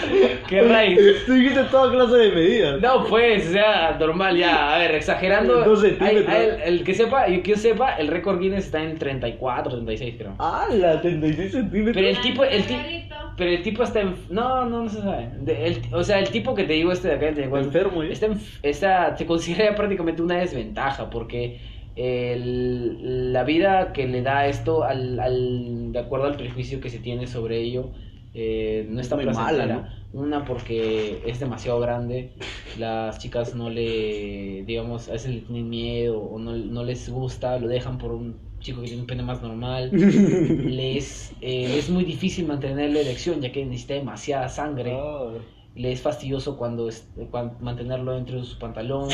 [0.48, 0.98] Qué raíz.
[1.26, 2.80] Tú dijiste toda clase de medidas.
[2.80, 4.74] No, pues, o sea, normal ya.
[4.74, 5.64] A ver, exagerando.
[5.64, 6.28] Dos centímetros.
[6.28, 9.72] hay- el, el que sepa, el que yo sepa, el récord Guinness está en 34,
[9.72, 10.34] 36, creo.
[10.38, 11.96] Ah, la 36 centímetros.
[11.96, 12.78] Pero el tipo, el tipo.
[12.78, 13.16] Margarito.
[13.36, 14.14] Pero el tipo está en...
[14.30, 15.28] No, no, no se sabe.
[15.40, 17.58] De- el- o sea, el tipo que te digo este de acá, el de Está
[17.58, 18.12] enfermo, ¿eh?
[18.12, 21.58] Está, en- está- se considera prácticamente una desventaja porque
[21.96, 26.98] el- la vida que le da esto, al, al- de acuerdo al prejuicio que se
[26.98, 27.90] tiene sobre ello,
[28.34, 29.64] eh, no está muy mala.
[30.12, 32.32] Una porque es demasiado grande,
[32.78, 37.58] las chicas no le, digamos, a veces le tienen miedo o no, no les gusta,
[37.58, 39.90] lo dejan por un chico que tiene un pene más normal.
[39.92, 44.92] Les eh, es muy difícil mantener la erección ya que necesita demasiada sangre.
[44.94, 45.32] Ah.
[45.76, 49.10] Le es fastidioso cuando, es- cuan- mantenerlo dentro de su pantalón,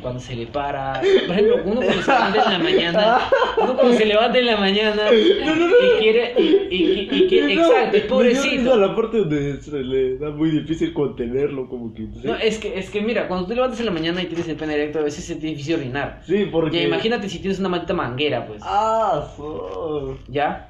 [0.00, 1.00] cuando se le para.
[1.26, 3.18] Por ejemplo, uno cuando se levanta en la mañana,
[3.60, 7.96] uno cuando se levanta en la mañana y quiere, y, y- y- y que- exacto,
[7.96, 8.76] es pobrecito.
[8.76, 12.02] la parte donde se le da muy difícil contenerlo, como que.
[12.22, 14.54] No, es que, es que mira, cuando tú levantas en la mañana y tienes el
[14.56, 16.20] pene directo, a veces es difícil orinar.
[16.24, 16.76] Sí, porque.
[16.76, 18.62] Ya, imagínate si tienes una maldita manguera, pues.
[18.64, 20.67] Ah, so- ¿Ya?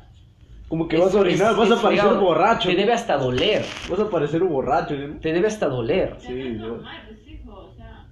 [0.69, 2.69] Como que Es- vas a orinar, es- vas a parecer borracho.
[2.69, 3.65] Te debe hasta doler.
[3.89, 4.95] Vas a parecer un borracho.
[5.21, 6.17] Te debe hasta doler.
[6.19, 8.07] Sí, yo- normal, pues, hijo, o sea,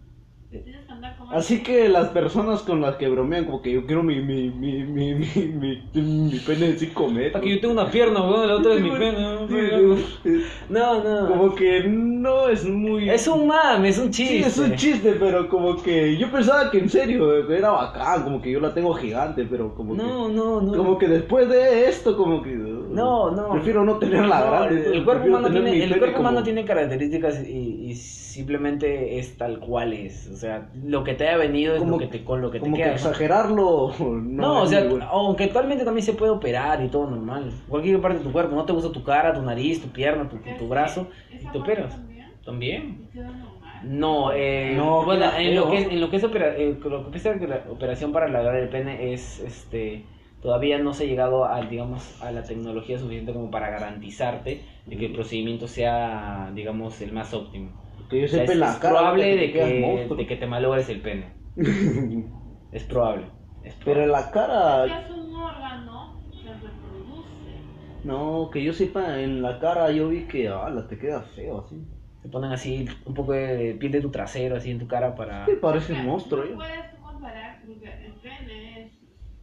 [0.51, 3.85] tienes que andar con Así que las personas con las que bromean, como que yo
[3.85, 7.43] quiero mi, mi, mi, mi, mi, mi, mi pene de 5 metros.
[7.43, 9.17] Que yo tengo una pierna, weón, la otra es mi pene.
[10.69, 11.29] No, no.
[11.29, 13.11] Como que no es muy.
[13.11, 14.39] Es un mame, es un chiste.
[14.39, 18.41] Sí, es un chiste, pero como que yo pensaba que en serio era bacán, como
[18.41, 20.35] que yo la tengo gigante, pero como No, que.
[20.35, 20.73] no, no.
[20.77, 22.57] Como que después de esto, como que.
[22.57, 23.51] uh, No, no.
[23.51, 24.97] Prefiero no tenerla No, grande.
[24.97, 27.95] el, cuerpo humano tiene, mi el pene cuerpo humano como- tiene características y, y
[28.37, 30.29] simplemente es tal cual es.
[30.29, 32.65] O sea, lo que te haya venido es lo que te, con lo que te
[32.65, 32.91] Como que queda.
[32.93, 32.97] ¿no?
[32.97, 33.93] exagerarlo.
[33.99, 34.15] No,
[34.55, 35.07] No, o sea, bueno.
[35.11, 37.53] aunque actualmente también se puede operar y todo normal.
[37.69, 40.37] Cualquier parte de tu cuerpo, no te gusta tu cara, tu nariz, tu pierna, tu,
[40.59, 41.99] tu brazo, y ¿Esa te operas.
[42.45, 43.09] también?
[43.83, 47.11] No, eh, No, bueno, en lo que es, en lo que es opera- eh, lo
[47.11, 50.05] que es la operación para alargar el pene es, este,
[50.43, 54.97] todavía no se ha llegado a, digamos, a la tecnología suficiente como para garantizarte de
[54.97, 57.71] que el procedimiento sea, digamos, el más óptimo.
[58.09, 58.95] Que yo O sea, sepa es, en la es cara.
[58.95, 61.33] probable te de que, de que te malogres el pene.
[62.73, 63.27] Es probable.
[63.65, 64.07] Es Pero probable.
[64.13, 64.85] la cara.
[65.01, 67.31] Es un órgano que reproduce.
[68.05, 71.83] No, que yo sepa, en la cara yo vi que, ala, te queda feo así.
[72.23, 75.47] Te ponen así un poco de piel de tu trasero así en tu cara para...
[75.47, 76.55] Sí, parece un monstruo, no ¿eh?
[76.57, 78.93] puedes comparar porque el pene es,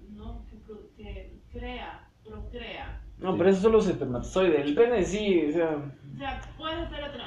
[0.09, 0.45] ¿no?
[0.49, 3.01] Que, que crea, procrea.
[3.19, 4.61] No, pero eso solo es espermatozoide.
[4.61, 5.77] El pene sí, o sea...
[6.13, 7.23] O sea, puedes hacer otra.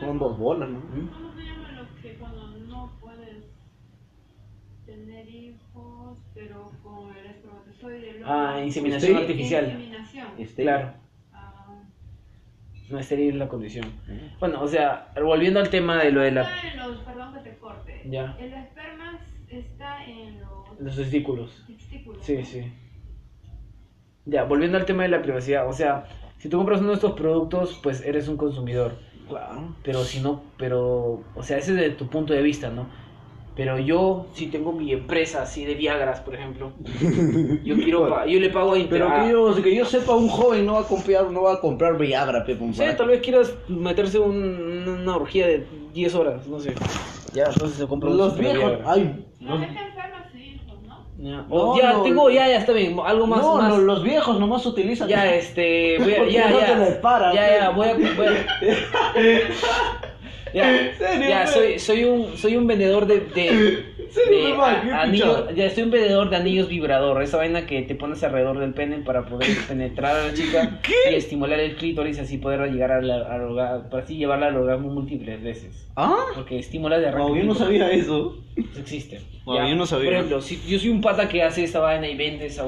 [0.00, 0.78] se llama Son dos bolas, ¿no?
[0.78, 1.08] ¿Mm?
[1.08, 3.44] ¿Cómo se llama lo que cuando no puedes
[4.86, 8.22] tener hijos, pero con el espermatozoide?
[8.24, 9.18] Ah, inseminación Sí.
[9.22, 9.64] artificial.
[9.66, 10.26] Inseminación.
[10.38, 10.92] Este- Claro.
[11.32, 11.82] Ah,
[12.90, 13.86] No estéril es la condición.
[14.40, 16.42] Bueno, o sea, volviendo al tema de lo de la...
[16.42, 18.02] Está en los, perdón que te corte.
[18.08, 18.34] Ya.
[18.40, 21.64] El esperma está en los Los testículos.
[21.66, 22.24] testículos.
[22.24, 22.72] Sí, sí.
[24.24, 25.68] Ya, volviendo al tema de la privacidad.
[25.68, 26.04] O sea,
[26.38, 28.98] si tú compras uno de estos productos, pues eres un consumidor.
[29.28, 29.74] Claro.
[29.82, 31.20] Pero si no, pero...
[31.34, 32.86] O sea, ese es de tu punto de vista, ¿no?
[33.54, 36.70] Pero yo, si tengo mi empresa así de Viagras, por ejemplo,
[37.64, 38.08] yo quiero...
[38.08, 38.78] pa- yo le pago a...
[38.88, 41.54] Pero a- que yo, que yo sepa, un joven no va a comprar, no va
[41.54, 46.46] a comprar Viagra, pe, Sí, tal vez quieras meterse un- una orgía de 10 horas,
[46.46, 46.74] no sé.
[47.34, 48.92] Ya, entonces se compra un Los super viejos, Viagra.
[48.92, 50.40] ay, La los- gente enferma a sus
[51.18, 51.28] ¿no?
[51.30, 53.76] Ya, No, o ya no, tengo, ya, ya está bien, algo más, no, más.
[53.78, 55.08] los viejos nomás utilizan.
[55.08, 56.66] Ya, este, voy a, Porque ya, no ya,
[57.34, 58.46] ya, ya, voy a, voy a-
[60.54, 63.20] ya, ya, soy, soy un, soy un vendedor de,
[64.14, 64.70] de mamá?
[64.72, 65.56] a- ¿Qué he anillos, escuchado?
[65.56, 68.98] ya soy un vendedor de anillos vibrador, esa vaina que te pones alrededor del pene
[68.98, 73.10] para poder penetrar a la chica y estimular el clítoris y así poder llegar al,
[73.10, 75.88] orgasmo, para así llevarla al orgasmo múltiples veces.
[75.96, 76.16] ¿Ah?
[76.34, 78.36] Porque estimula de No, yo no sabía eso.
[78.56, 79.20] Eso existe.
[79.44, 80.04] Bueno, yo no sabía.
[80.06, 82.64] Por ejemplo, si yo soy un pata que hace esta vaina y vende esa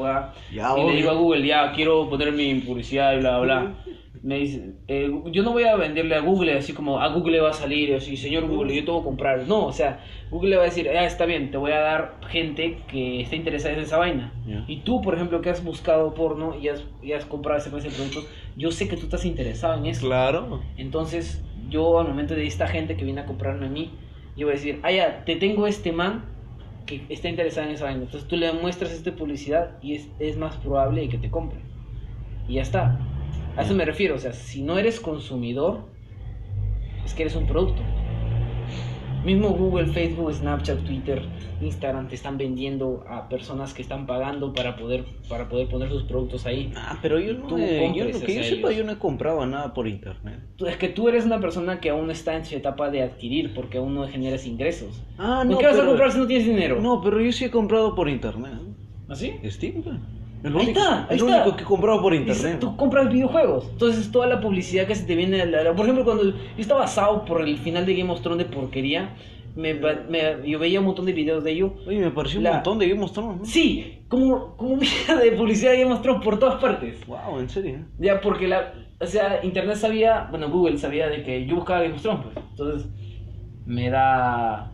[0.53, 0.91] Ya, y obvio.
[0.91, 3.75] le digo a Google, ya, quiero poner mi publicidad y bla, bla, bla.
[4.23, 7.41] Me dice, eh, yo no voy a venderle a Google así como a Google le
[7.41, 9.49] va a salir así, señor Google, yo te voy a comprar.
[9.49, 12.19] No, o sea, Google le va a decir, ah, está bien, te voy a dar
[12.29, 14.33] gente que esté interesada en esa vaina.
[14.69, 17.89] Y tú, por ejemplo, que has buscado porno y has, y has comprado ese clase
[17.89, 20.07] de productos, yo sé que tú estás interesado en eso.
[20.07, 20.61] Claro.
[20.77, 23.91] Entonces, yo al momento de esta gente que viene a comprarme a mí,
[24.37, 26.27] yo voy a decir, ah, ya, te tengo este man
[26.87, 28.03] que está interesada en esa vaina.
[28.03, 31.61] Entonces tú le muestras esta publicidad y es, es más probable que te compre.
[32.49, 32.99] Y ya está.
[33.61, 34.15] A eso me refiero.
[34.15, 35.81] O sea, si no eres consumidor,
[37.05, 37.83] es que eres un producto.
[39.25, 41.23] Mismo Google, Facebook, Snapchat, Twitter,
[41.61, 46.05] Instagram te están vendiendo a personas que están pagando para poder para poder poner sus
[46.05, 46.73] productos ahí.
[46.75, 49.87] Ah, pero yo no, he- yo, que yo sepa, yo no he comprado nada por
[49.87, 50.41] internet.
[50.57, 53.53] Tú- Es que tú eres una persona que aún está en su etapa de adquirir
[53.53, 55.03] porque aún no generas ingresos.
[55.19, 56.81] Ah, ¿Por no, qué vas a pero- comprar si no tienes dinero?
[56.81, 58.53] No, pero yo sí he comprado por internet.
[59.07, 59.35] ¿Así?
[59.45, 59.83] Steam,
[60.43, 61.43] El Ahí único, está, ahí el está.
[61.43, 62.59] único que he comprado por internet.
[62.61, 63.69] Tú compras videojuegos.
[63.73, 65.43] Entonces toda la publicidad que se te viene...
[65.43, 68.47] a la- Por ejemplo, cuando yo estaba asado por el final de Game of Thrones
[68.49, 69.15] de porquería,
[69.57, 69.79] me,
[70.47, 71.75] yo veía un montón de videos de ello.
[71.87, 73.39] Oye, me pareció La- un montón de Game of Thrones.
[73.41, 73.45] ¿no?
[73.45, 77.07] Sí, como, como de publicidad de Game of Thrones por todas partes.
[77.07, 77.79] Wow, en serio.
[77.99, 78.73] Ya, porque la...
[78.99, 80.27] O sea, Internet sabía...
[80.31, 82.45] Bueno, Google sabía de que yo buscaba Game of Thrones, pues.
[82.53, 82.89] Entonces,
[83.67, 84.73] me da...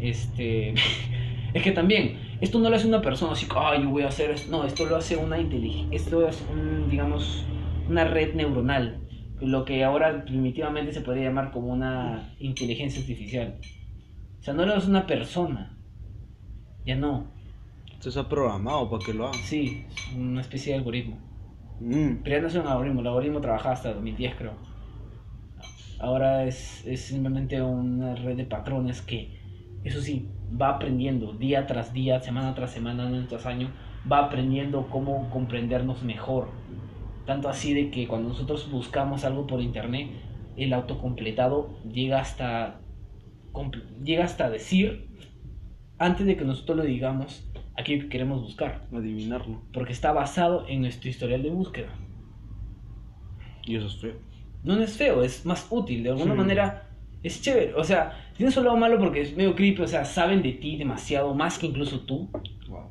[0.00, 0.74] Este...
[1.54, 2.26] es que también...
[2.40, 4.50] Esto no lo hace una persona así, ay, yo voy a hacer esto.
[4.50, 5.96] No, esto lo hace una inteligencia.
[5.96, 7.44] Esto es, un, digamos,
[7.88, 9.00] una red neuronal.
[9.40, 13.58] Lo que ahora primitivamente se podría llamar como una inteligencia artificial.
[14.38, 15.76] O sea, no lo hace una persona.
[16.84, 17.26] Ya no.
[17.92, 19.38] Esto está programado para que lo haga.
[19.38, 21.18] Sí, es una especie de algoritmo.
[21.80, 22.22] Mm.
[22.22, 24.52] Pero ya no es un algoritmo, el algoritmo trabajaba hasta 2010 creo.
[26.00, 29.40] Ahora es, es simplemente una red de patrones que,
[29.82, 30.28] eso sí,
[30.60, 33.70] va aprendiendo día tras día, semana tras semana, año tras año,
[34.10, 36.48] va aprendiendo cómo comprendernos mejor.
[37.26, 40.08] Tanto así de que cuando nosotros buscamos algo por internet,
[40.56, 42.80] el autocompletado llega hasta,
[44.02, 45.08] llega hasta decir,
[45.98, 47.44] antes de que nosotros lo digamos,
[47.84, 49.62] que queremos buscar Adivinarlo.
[49.72, 51.88] porque está basado en nuestro historial de búsqueda.
[53.64, 54.14] Y eso es feo.
[54.64, 56.38] No es feo, es más útil, de alguna Sí.
[56.38, 56.88] manera
[57.22, 57.74] es chévere.
[57.74, 60.76] O sea, tiene su lado malo porque es medio creepy, o sea, saben de ti
[60.76, 62.30] demasiado, más que incluso tú,
[62.68, 62.88] Wow.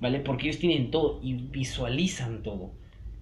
[0.00, 0.20] ¿vale?
[0.20, 2.70] Porque ellos tienen todo y visualizan todo,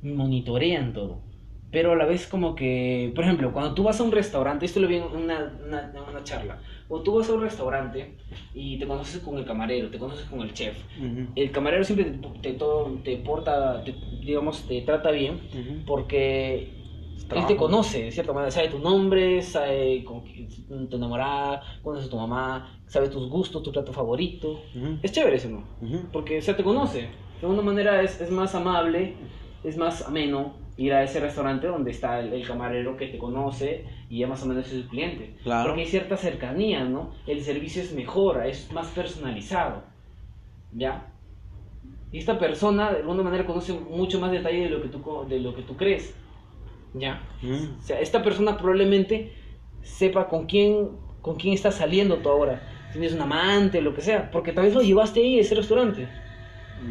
[0.02, 1.22] monitorean todo.
[1.70, 4.78] Pero a la vez como que, por ejemplo, cuando tú vas a un restaurante, esto
[4.80, 8.14] lo vi en una, una, una charla, o tú vas a un restaurante
[8.52, 11.32] y te conoces con el camarero, te conoces con el chef, Ujú.
[11.34, 15.84] el camarero siempre te, te, todo- te porta, te- digamos, te trata bien Ujú.
[15.86, 16.83] porque
[17.22, 17.48] él Trabajo.
[17.48, 20.48] te conoce, de cierta manera, sabe tu nombre, sabe con quién
[20.88, 24.60] tu enamorada, conoce a tu mamá, sabe tus gustos, tu plato favorito.
[24.74, 24.98] Ujú.
[25.02, 25.64] Es chévere eso, ¿no?
[25.80, 26.06] Ujú.
[26.12, 27.00] Porque, o sea, te conoce.
[27.40, 29.14] De alguna manera es, es más amable,
[29.62, 33.84] es más ameno ir a ese restaurante donde está el, el camarero que te conoce
[34.10, 35.36] y ya más o menos es el cliente.
[35.44, 35.68] Claro.
[35.68, 37.12] Porque hay cierta cercanía, ¿no?
[37.26, 39.82] El servicio es mejor, es más personalizado.
[40.72, 41.10] ¿Ya?
[42.10, 45.40] Y esta persona de alguna manera conoce mucho más detalle de lo que tú, de
[45.40, 46.14] lo que tú crees.
[46.94, 47.22] ¿Ya?
[47.42, 47.54] Ujú.
[47.78, 49.32] O sea, esta persona probablemente
[49.82, 52.62] sepa con quién, con quién estás saliendo tú ahora.
[52.92, 54.30] Tienes un amante, lo que sea.
[54.30, 56.06] Porque tal vez lo llevaste ahí a ese restaurante.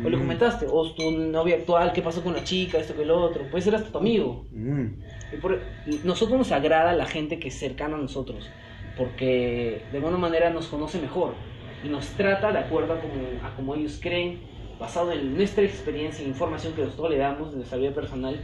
[0.03, 0.65] O le comentaste.
[0.69, 3.43] O tu novia actual, qué pasó con la chica, esto que lo otro.
[3.49, 4.45] Puede ser hasta tu amigo.
[4.51, 4.89] Ujú.
[5.33, 5.61] Y por-
[6.03, 8.49] nosotros nos agrada la gente que es cercana a nosotros.
[8.97, 11.35] Porque de alguna manera nos conoce mejor.
[11.83, 13.13] Y nos trata de acuerdo a como,
[13.43, 14.41] a como ellos creen.
[14.79, 18.35] Basado en nuestra experiencia e información que nosotros le damos de nuestra vida personal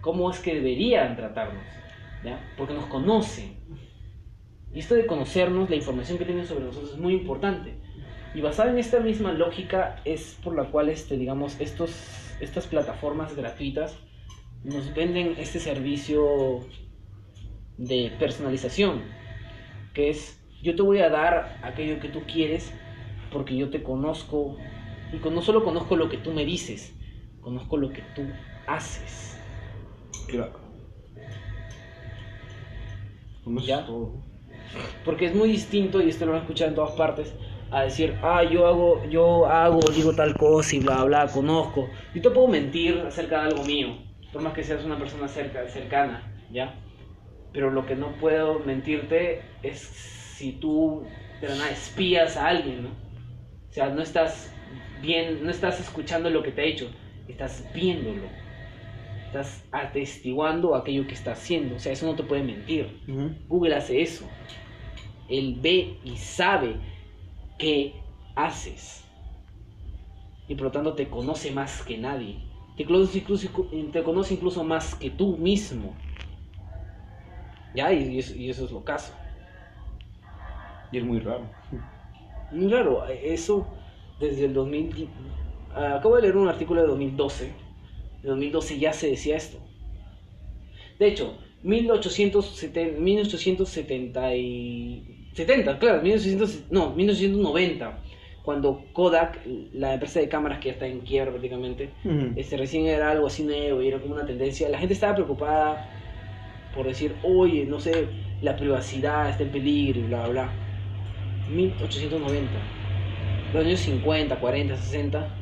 [0.00, 1.64] cómo es que deberían tratarnos,
[2.24, 2.40] ¿ya?
[2.56, 3.56] Porque nos conocen.
[4.72, 7.74] Y esto de conocernos, la información que tienen sobre nosotros es muy importante.
[8.34, 11.90] Y basada en esta misma lógica es por la cual, este, digamos, estos,
[12.40, 13.98] estas plataformas gratuitas
[14.62, 16.60] nos venden este servicio
[17.78, 19.02] de personalización,
[19.94, 22.72] que es yo te voy a dar aquello que tú quieres
[23.32, 24.58] porque yo te conozco
[25.12, 26.94] y no solo conozco lo que tú me dices,
[27.40, 28.22] conozco lo que tú
[28.66, 29.39] haces.
[30.30, 30.60] Claro.
[33.66, 33.84] ¿Ya?
[33.84, 34.22] todo.
[35.04, 37.34] Porque es muy distinto, y esto lo van a escuchar en todas partes,
[37.70, 41.88] a decir, ah, yo hago, yo hago, digo tal cosa y bla, bla, conozco.
[42.14, 43.98] Yo te puedo mentir acerca de algo mío,
[44.32, 46.74] por más que seas una persona cerca, cercana, ¿ya?
[47.52, 51.04] Pero lo que no puedo mentirte es si tú
[51.40, 52.90] de la nada espías a alguien, ¿no?
[52.90, 54.52] O sea, no estás
[55.00, 56.90] bien, no estás escuchando lo que te ha hecho,
[57.28, 58.39] estás viéndolo.
[59.30, 61.76] Estás atestiguando aquello que está haciendo.
[61.76, 63.00] O sea, eso no te puede mentir.
[63.48, 64.24] Google hace eso.
[65.28, 66.74] Él ve y sabe
[67.56, 67.94] qué
[68.34, 69.04] haces.
[70.48, 72.38] Y por lo tanto te conoce más que nadie.
[72.76, 73.48] Te conoce incluso,
[73.92, 75.94] te conoce incluso más que tú mismo.
[77.72, 79.12] Ya, y eso, y eso es lo caso.
[80.90, 81.44] Y es muy raro.
[82.50, 83.64] Muy raro, eso
[84.18, 84.92] desde el 2000.
[84.92, 85.08] di-
[85.76, 87.69] ah, Acabo de leer un artículo de 2012.
[88.22, 89.58] De 2012 ya se decía esto.
[90.98, 95.04] De hecho, 1870, 1870 y
[95.34, 98.02] 70, claro, 1900, no, 1990,
[98.42, 99.40] cuando Kodak,
[99.72, 102.32] la empresa de cámaras que ya está en quiebra prácticamente, Ujú.
[102.36, 105.86] este, recién era algo así nuevo y era como una tendencia, la gente estaba preocupada
[106.72, 108.08] por decir, oye, no sé,
[108.40, 110.52] la privacidad está en peligro y bla, bla, bla.
[111.48, 112.60] 1890,
[113.52, 115.39] los años 50, 40, 60,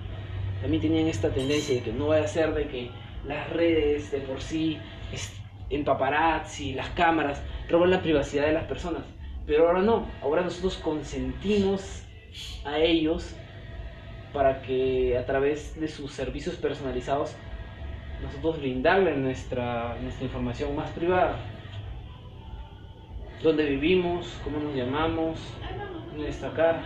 [0.60, 2.90] también tenían esta tendencia de que no vaya a ser de que
[3.26, 4.78] las redes de por sí,
[5.70, 9.02] el paparazzi, las cámaras, roban la privacidad de las personas.
[9.46, 12.04] Pero ahora no, ahora nosotros consentimos
[12.64, 13.34] a ellos
[14.32, 17.34] para que a través de sus servicios personalizados
[18.22, 21.38] nosotros brindarle nuestra, nuestra información más privada.
[23.42, 25.38] Dónde vivimos, cómo nos llamamos,
[26.16, 26.82] nuestra cara.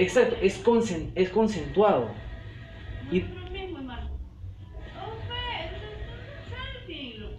[0.00, 2.08] Exacto, es, consen- es concentuado.
[3.12, 3.20] Y-.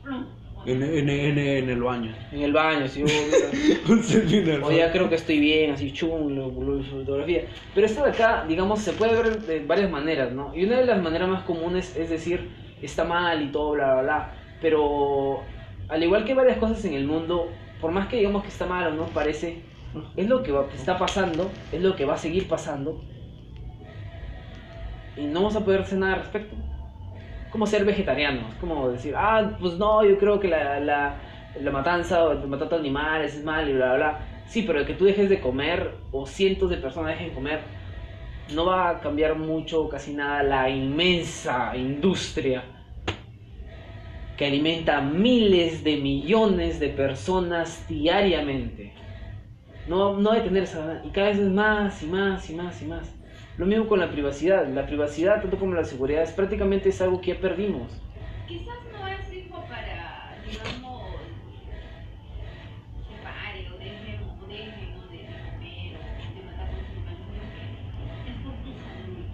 [0.06, 0.68] Oh.
[0.68, 2.14] En, en, en, en el baño.
[2.32, 7.46] En el baño, en el o ya creo que estoy bien, así lo- fotografía.
[7.74, 10.56] Pero esto de acá, digamos, se puede ver de varias maneras, ¿no?
[10.56, 14.02] Y una de las maneras más comunes es decir, está mal y todo, bla, bla,
[14.04, 14.34] bla.
[14.62, 15.44] Pero
[15.90, 18.86] al igual que varias cosas en el mundo, por más que digamos que está mal
[18.88, 19.71] o no parece,
[20.16, 23.06] es lo que, va- está pasando, es lo que va a seguir pasando.
[25.16, 26.56] Y no vamos a poder hacer nada al respecto.
[27.50, 31.22] Como ser vegetariano, es como decir, ah, pues no, yo creo que la, la,
[31.56, 34.20] la matanza o el maltrato de animales es mal y bla, bla, bla.
[34.46, 37.64] Sí, pero que tú dejes de comer o cientos de personas dejen de comer,
[38.54, 42.64] no va a cambiar mucho, casi nada, la inmensa industria
[44.36, 49.01] que alimenta miles de millones de personas diariamente.
[49.88, 51.02] No, no hay tener esa...
[51.04, 53.16] Y cada vez es más y más y más y más.
[53.58, 54.68] Lo mismo con la privacidad.
[54.68, 57.92] La privacidad, tanto como la seguridad, es prácticamente es algo que ya perdimos.
[58.48, 61.38] Quizás no es hijo para, digamos,
[63.08, 67.80] que pare o dejen o dejen o dejen comer o de matar con sus animales.
[68.26, 69.26] Es por tu salud.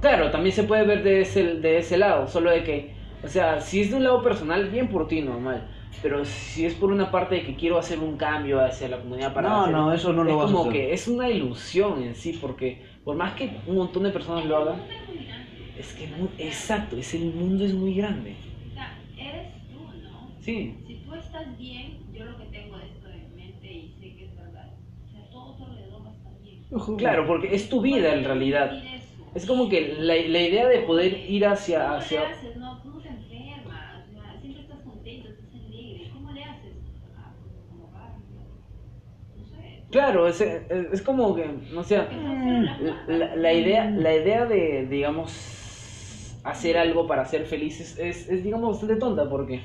[0.00, 3.60] Claro, también se puede ver de ese, de ese lado, solo de que, o sea,
[3.60, 5.68] si es de un lado personal, bien por ti, normal.
[6.00, 9.34] Pero si es por una parte de que quiero hacer un cambio hacia la comunidad
[9.34, 10.72] para No, hacer- no, eso no es lo vas a como hacer.
[10.72, 14.56] que es una ilusión en sí, porque por más que un montón de personas lo
[14.56, 14.88] hagan,
[15.74, 18.46] es que mu- exacto, es el mundo es muy grande.
[18.68, 20.36] O sea, eres tú, ¿no?
[20.38, 24.26] Sí, Si tú estás bien, yo lo que tengo esto en mente y sé que
[24.26, 24.78] es verdad.
[25.04, 26.66] O sea, todo tu alrededor va a estar bien.
[26.98, 28.82] claro, porque es tu vida en realidad.
[29.34, 31.90] Es como que la, la idea de poder ir hacia...
[31.90, 32.20] ¿Cómo hacia...
[32.56, 34.06] No, tú no te enfermas.
[34.08, 36.08] O sea, siempre estás contento, estás alegre.
[36.12, 36.76] ¿Cómo le haces?
[37.14, 37.36] Ah,
[37.68, 38.22] como va.
[39.34, 39.75] No sé.
[39.90, 42.66] Claro, es, es, es como que, no sé, Porque son
[43.06, 48.42] células la, idea, la idea de, digamos, hacer algo para ser feliz es, es, es,
[48.44, 49.60] digamos, bastante tonta porque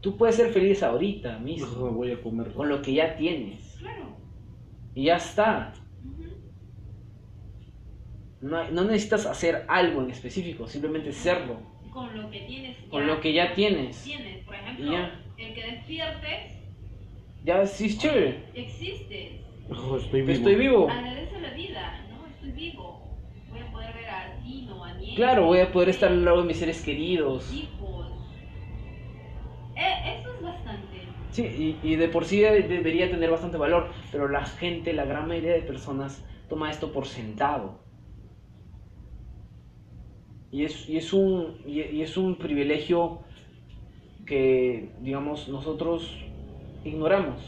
[0.00, 2.52] tú puedes ser feliz ahorita mismo, Voy a comer.
[2.52, 4.16] con lo que ya tienes, Claro.
[4.94, 5.72] y ya está.
[8.40, 11.60] No, no necesitas hacer algo en específico, simplemente serlo,
[11.92, 12.76] Con lo que tienes.
[12.90, 14.02] con lo que ya tienes.
[14.02, 14.44] tienes.
[14.44, 15.20] Por ejemplo, Ya.
[15.38, 16.52] el que despiertes,
[17.44, 19.40] Ya sí es chévere, existes.
[19.70, 20.32] Ojo, estoy vivo.
[20.32, 20.88] estoy vivo.
[20.90, 22.26] Agradece la vida, ¿no?
[22.28, 23.00] Estoy vivo.
[23.50, 25.16] Voy a poder ver a Tino, a Niel.
[25.16, 27.52] Claro, voy a poder estar al lado de mis seres queridos.
[27.52, 28.06] Hijos.
[29.76, 30.98] Eh, eso es bastante.
[31.32, 35.04] Sí, y, y de por sí de- debería tener bastante valor, pero la gente, la
[35.04, 37.80] gran mayoría de personas, toma esto por sentado.
[40.52, 43.20] Y es, y es, un, y, y es un privilegio
[44.26, 46.16] que, digamos, nosotros
[46.84, 47.40] ignoramos.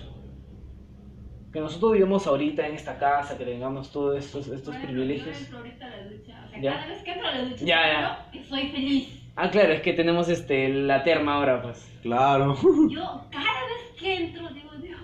[1.53, 5.37] Que nosotros vivimos ahorita en esta casa, que tengamos todos estos, estos privilegios.
[5.39, 6.45] Yo entro ahorita a la ducha.
[6.47, 6.73] O sea, Ya.
[6.75, 9.21] cada vez que entro a la ducha, Ya, soy feliz.
[9.37, 11.89] Ah, claro, es que tenemos este, la terma ahora, pues.
[12.03, 12.57] Claro.
[12.91, 15.01] Yo cada vez que entro digo, Dios,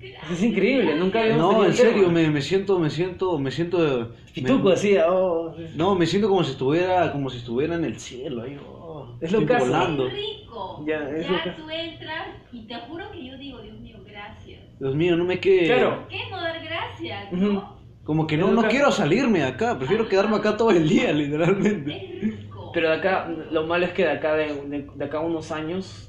[0.00, 0.30] gracias.
[0.32, 4.12] Es increíble, nunca habíamos No, en serio, me, me siento, me siento, me siento.
[4.34, 5.54] Pituco, me- así, oh.
[5.76, 8.42] No, me siento como si estuviera, como si estuviera en el cielo.
[8.42, 8.81] Ahí, oh,
[9.20, 9.66] Es lo estoy caso.
[9.66, 10.06] volando.
[10.08, 10.84] Es rico.
[10.86, 14.60] Ya, es lo que- tú entras y te juro que yo digo, Dios mío, gracias.
[14.78, 15.66] Dios mío, no me quede.
[15.66, 16.06] Claro.
[16.08, 17.32] ¿Qué no dar gracias?
[17.32, 17.52] Ujú.
[17.52, 17.82] ¿no?
[18.04, 19.78] Como que no, lo no que- quiero salirme de acá.
[19.78, 22.16] Prefiero quedarme acá todo el día, literalmente.
[22.16, 22.70] Es rico.
[22.74, 25.52] Pero de acá, lo malo es que de acá, de, de- de acá a unos
[25.52, 26.08] años,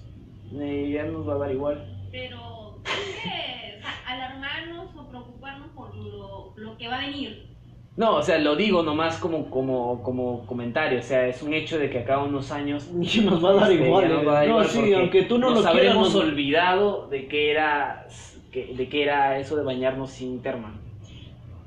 [0.59, 2.07] eh, ya nos va a dar igual.
[2.11, 3.77] Pero, ¿qué?
[3.77, 7.52] O sea, alarmarnos o preocuparnos por lo, lo que va a venir.
[7.95, 11.77] No, o sea, lo digo nomás como, como, como comentario, o sea, es un hecho
[11.77, 12.89] de que acá unos años...
[13.01, 14.09] Y nos va a dar este, igual.
[14.09, 14.25] nos eh.
[14.25, 15.91] va a dar no, igual sí, aunque tú no nos lo quieras.
[15.91, 18.07] habremos olvidado de que era
[18.51, 20.79] que, de que era eso de bañarnos sin terma.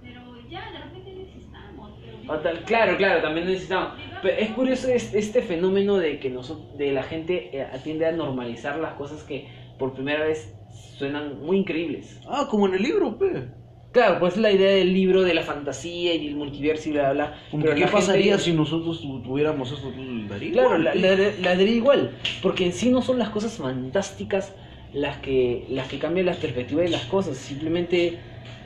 [0.02, 0.20] Pero
[0.50, 1.90] ya, de repente necesitamos.
[2.00, 3.92] Pero O tal- claro, claro, también necesitamos.
[4.22, 8.10] Pero es curioso es- este fenómeno de que nosotros, de la gente eh, tiende a
[8.12, 9.48] normalizar las cosas que
[9.78, 10.52] por primera vez
[10.98, 12.20] suenan muy increíbles.
[12.28, 13.48] Ah, como en el libro, pe.
[13.96, 17.34] Claro, pues la idea del libro de la fantasía y del multiverso y bla, bla,
[17.50, 19.90] Pero ¿Qué gente- pasaría si nosotros tu- tuviéramos esto?
[20.28, 22.10] Daría Claro, igual, la, la, la daría igual,
[22.42, 24.52] porque en sí no son las cosas fantásticas
[24.92, 28.18] las que, las que cambian la perspectiva de las cosas, simplemente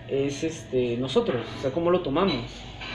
[0.08, 2.34] es este nosotros, o sea, cómo lo tomamos.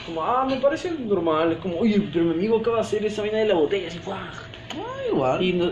[0.06, 3.22] Como, ah, me parece normal, es como, oye, pero mi amigo acaba de hacer esa
[3.22, 4.18] vaina de la botella, así, ¡guau!
[4.20, 5.42] Ah, igual.
[5.42, 5.72] Y no,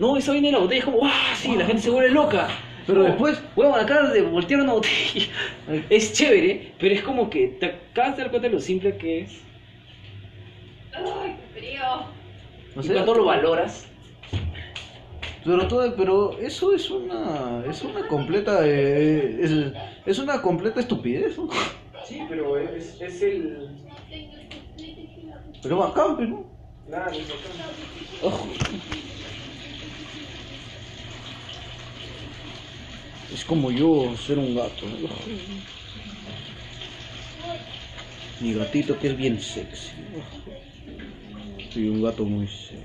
[0.00, 1.34] no, esa vaina de la botella es como, ¡ah!
[1.36, 2.48] Sí, la gente se vuelve loca.
[2.86, 3.04] Pero Oh.
[3.04, 5.26] después, huevón, acabas de voltear una botella.
[5.90, 9.20] Es chévere, pero es como que te acabas de dar cuenta de lo simple que
[9.20, 9.40] es.
[10.92, 11.82] ¡Ay, qué frío!
[12.76, 13.86] O y sea, cuánto lo valoras.
[15.44, 19.52] Pero todo, pero eso es una, es una completa, eh, es,
[20.06, 21.48] es una completa estupidez, ¿no?
[22.06, 23.68] Sí, pero es, es el.
[25.62, 26.46] Pero bacán, pe, ¿no?
[26.88, 27.10] Nada,
[28.22, 28.48] Ojo.
[33.32, 34.86] Es como yo ser un gato.
[34.86, 35.08] ¿no?
[38.40, 39.92] Mi gatito que es bien sexy.
[41.70, 42.84] Soy un gato muy sexy.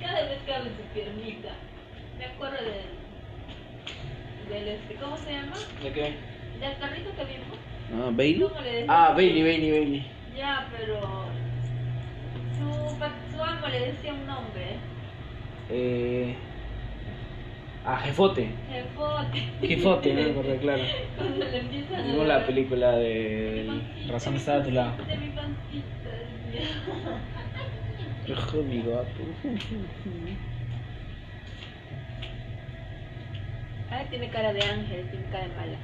[0.00, 1.50] Cada vez que hablo de su piernita,
[2.18, 2.88] me acuerdo del.
[4.48, 5.56] del este, ¿cómo se llama?
[5.82, 6.14] ¿De qué?
[6.60, 7.58] Del carrito que vimos.
[7.92, 8.48] Ah, Bailey.
[8.88, 10.06] Ah, Bailey, Bailey, Bailey.
[10.36, 11.26] Ya, pero.
[12.58, 14.76] Su, su amo le decía un nombre.
[15.70, 16.34] Eh.
[17.86, 18.48] Ah, Jefote.
[18.70, 19.40] Jefote.
[19.60, 20.82] Jefote, me acuerdo, claro.
[21.16, 22.06] Cuando le empiezan a.
[22.06, 24.92] Vimos la película de Razón estar a tu lado.
[25.04, 25.84] De mi pancita.
[28.68, 29.22] mi gato.
[33.90, 35.76] Ay, tiene cara de ángel, tiene cara de mala.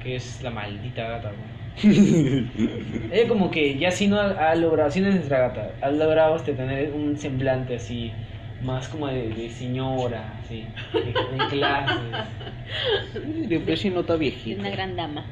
[0.00, 1.32] Que es la maldita gata.
[1.82, 6.36] Ella como que ya sí no ha, logrado, sí no es nuestra gata, ha logrado
[6.36, 8.12] este, tener un semblante así,
[8.62, 11.98] más como de, de señora, de, de clases.
[13.48, 14.60] De pues si no está Es viejito.
[14.60, 15.24] una gran dama.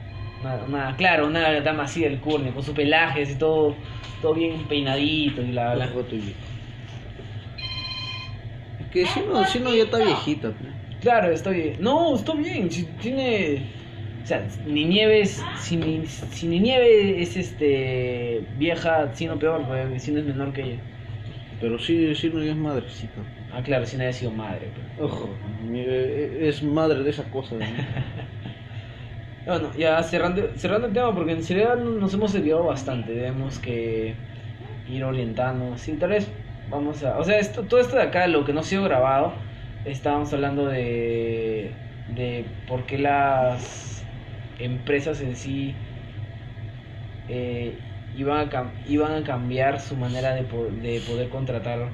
[0.42, 3.74] Una, una- claro, una dama así del curne, con su pelaje así todo,
[4.22, 5.86] todo bien peinadito y la, la.
[5.86, 6.30] Viejo.
[8.80, 10.50] Es que si no, si no ya está viejita.
[10.50, 10.64] pe.
[11.00, 11.76] Claro, estoy.
[11.80, 12.70] No, estoy bien.
[12.70, 13.62] Si tiene.
[14.22, 15.42] O sea, ni Nieves.
[15.58, 18.42] Si ni, si ni Nieve es este.
[18.56, 20.80] vieja, sino peor, porque si no es menor que ella.
[21.60, 23.22] Pero sí, sí no es madrecita.
[23.50, 24.72] Ah, claro, si no haya sido madre.
[24.74, 25.38] pero- Ojo,
[25.74, 27.56] eh, es madre de esa cosa.
[27.56, 27.64] ¿no?
[29.44, 33.12] Bueno, ya cerrando, cerrando el tema, porque en seriedad nos hemos desviado bastante.
[33.12, 34.16] Debemos que
[34.86, 35.78] ir orientando.
[35.78, 36.32] Sí, tal vez
[36.66, 37.18] vamos a.
[37.18, 39.42] O sea, esto, todo esto de acá, lo que no ha sido grabado,
[39.84, 41.76] estábamos hablando de.
[42.06, 44.04] de por qué las
[44.58, 45.76] empresas en sí
[47.26, 47.85] eh,
[48.16, 51.92] iban, a cam- iban a cambiar su manera de, po- de poder contratar.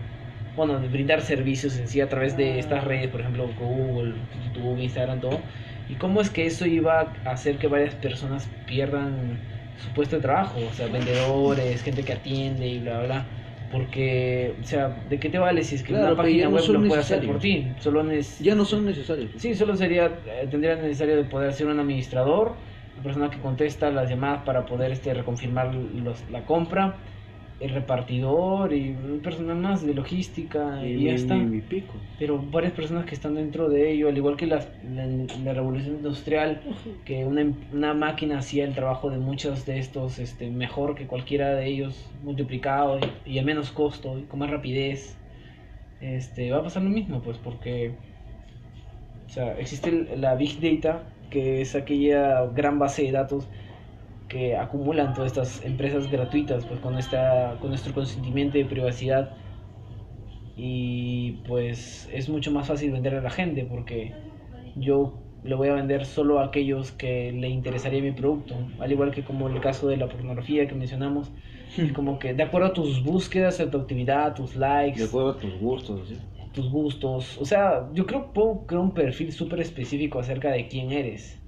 [0.54, 4.78] Bueno, de brindar servicios en sí a través de estas redes, por ejemplo, Google, YouTube,
[4.80, 5.46] Instagram, todo.
[5.88, 9.40] ¿Y cómo es que eso iba a hacer que varias personas pierdan
[9.76, 10.58] su puesto de trabajo?
[10.70, 13.26] O sea, vendedores, gente que atiende y bla, bla, bla.
[13.70, 16.84] Porque, o sea, ¿de qué te vale si es que Claro, una página web lo
[16.84, 17.74] puede hacer por ti?
[17.80, 18.04] Solo
[18.40, 19.30] Ya no son necesarios.
[19.38, 22.58] Sí, solo sería, eh, tendría necesario de poder ser un administrador,
[22.96, 26.96] la persona que contesta las llamadas para poder este, reconfirmar los- la compra,
[27.60, 31.60] el repartidor y un personal más de logística y, Y, ya mi, está mi- mi
[31.60, 31.94] pico.
[32.18, 35.06] pero varias personas que están dentro de ello, al igual que las- la,
[35.44, 36.60] la revolución industrial,
[37.04, 41.54] que una, una máquina hacía el trabajo de muchos de estos este, mejor que cualquiera
[41.54, 45.16] de ellos, multiplicado y, y a menos costo y con más rapidez,
[46.00, 47.92] este, va a pasar lo mismo, pues porque
[49.26, 53.48] o sea, existe la Big Data, que es aquella gran base de datos
[54.28, 59.32] que acumulan todas estas empresas gratuitas, pues con, esta, con nuestro consentimiento de privacidad
[60.56, 64.14] y pues es mucho más fácil venderle a la gente porque
[64.76, 69.10] yo le voy a vender solo a aquellos que le interesaría mi producto, al igual
[69.10, 71.32] que como el caso de la pornografía que mencionamos,
[71.76, 75.06] es como que de acuerdo a tus búsquedas, a tu actividad, a tus likes, De
[75.06, 76.08] acuerdo a tus gustos.
[76.08, 76.16] ¿sí?
[76.52, 80.68] Tus gustos, o sea, yo creo que puedo crear un perfil súper específico acerca de
[80.68, 81.38] quién eres,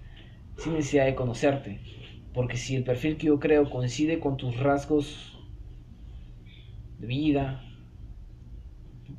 [0.56, 1.80] sin necesidad de conocerte,
[2.32, 5.38] porque si el perfil que yo creo coincide con tus rasgos
[6.98, 7.62] de vida,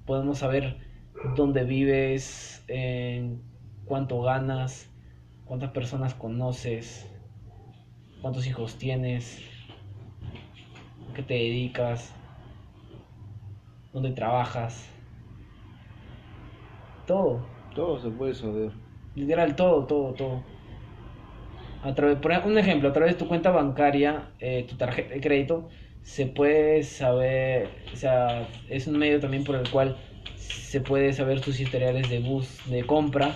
[0.06, 0.78] podemos saber
[1.36, 2.66] dónde vives,
[3.86, 4.90] cuánto ganas,
[5.46, 7.10] cuántas personas conoces,
[8.22, 9.42] cuántos hijos tienes,
[11.14, 12.14] qué te dedicas,
[13.94, 14.90] dónde trabajas,
[17.06, 18.72] todo, Todo se puede saber.
[19.16, 20.44] literal todo, todo, todo.
[21.84, 25.14] A través, por ejemplo, un ejemplo, a través de tu cuenta bancaria, eh, tu tarjeta
[25.14, 25.70] de crédito,
[26.02, 29.96] se puede saber, o sea, es un medio también por el cual
[30.36, 33.36] se puede saber tus historiales de bus de compra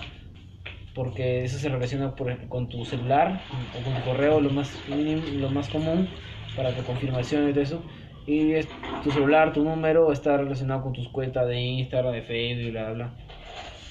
[0.94, 3.40] porque eso se relaciona por con tu celular
[3.78, 6.08] o con tu correo lo más mínimo, lo más común
[6.56, 7.82] para tu confirmación y todo eso
[8.26, 8.68] y es-
[9.02, 13.14] tu celular tu número está relacionado con tus cuentas de Instagram de Facebook bla bla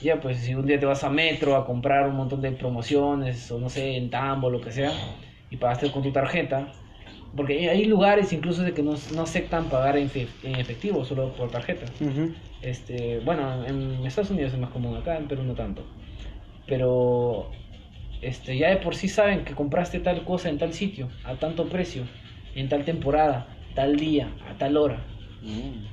[0.02, 3.52] ya pues si un día te vas a Metro a comprar un montón de promociones
[3.52, 4.92] o no sé en Tambo lo que sea
[5.50, 6.72] y pagaste con tu tarjeta
[7.36, 10.12] porque hay lugares incluso de que no, no aceptan pagar en,
[10.44, 12.34] en efectivo solo por tarjeta Ujú.
[12.62, 15.84] este, bueno, en Estados Unidos es más común, acá en Perú no tanto.
[16.68, 17.52] Pero
[18.22, 21.70] este, ya de por sí saben que compraste tal cosa en tal sitio, a tanto
[21.70, 22.04] precio,
[22.56, 24.98] en tal temporada, tal día, a tal hora.
[25.42, 25.86] Mm.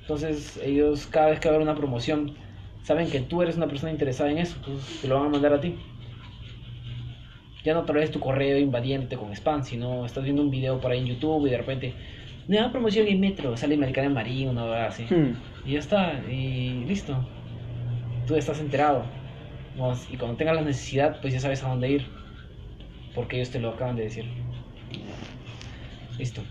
[0.00, 2.34] Entonces ellos cada vez que va a haber una promoción,
[2.84, 5.54] saben que tú eres una persona interesada en eso, entonces te lo van a mandar
[5.54, 5.74] a ti.
[7.64, 10.92] Ya no otra vez tu correo invadiéndote con spam, sino estás viendo un video por
[10.92, 11.94] ahí en YouTube y de repente,
[12.46, 15.04] nueva promoción en Metro, sale Americana Marín, una hora así.
[15.04, 15.34] Hmm.
[15.64, 17.16] Y ya está, y listo.
[18.26, 19.04] Tú estás enterado.
[20.10, 22.06] Y cuando tengas la necesidad, pues ya sabes a dónde ir.
[23.14, 24.26] Porque ellos te lo acaban de decir.
[26.18, 26.42] Listo.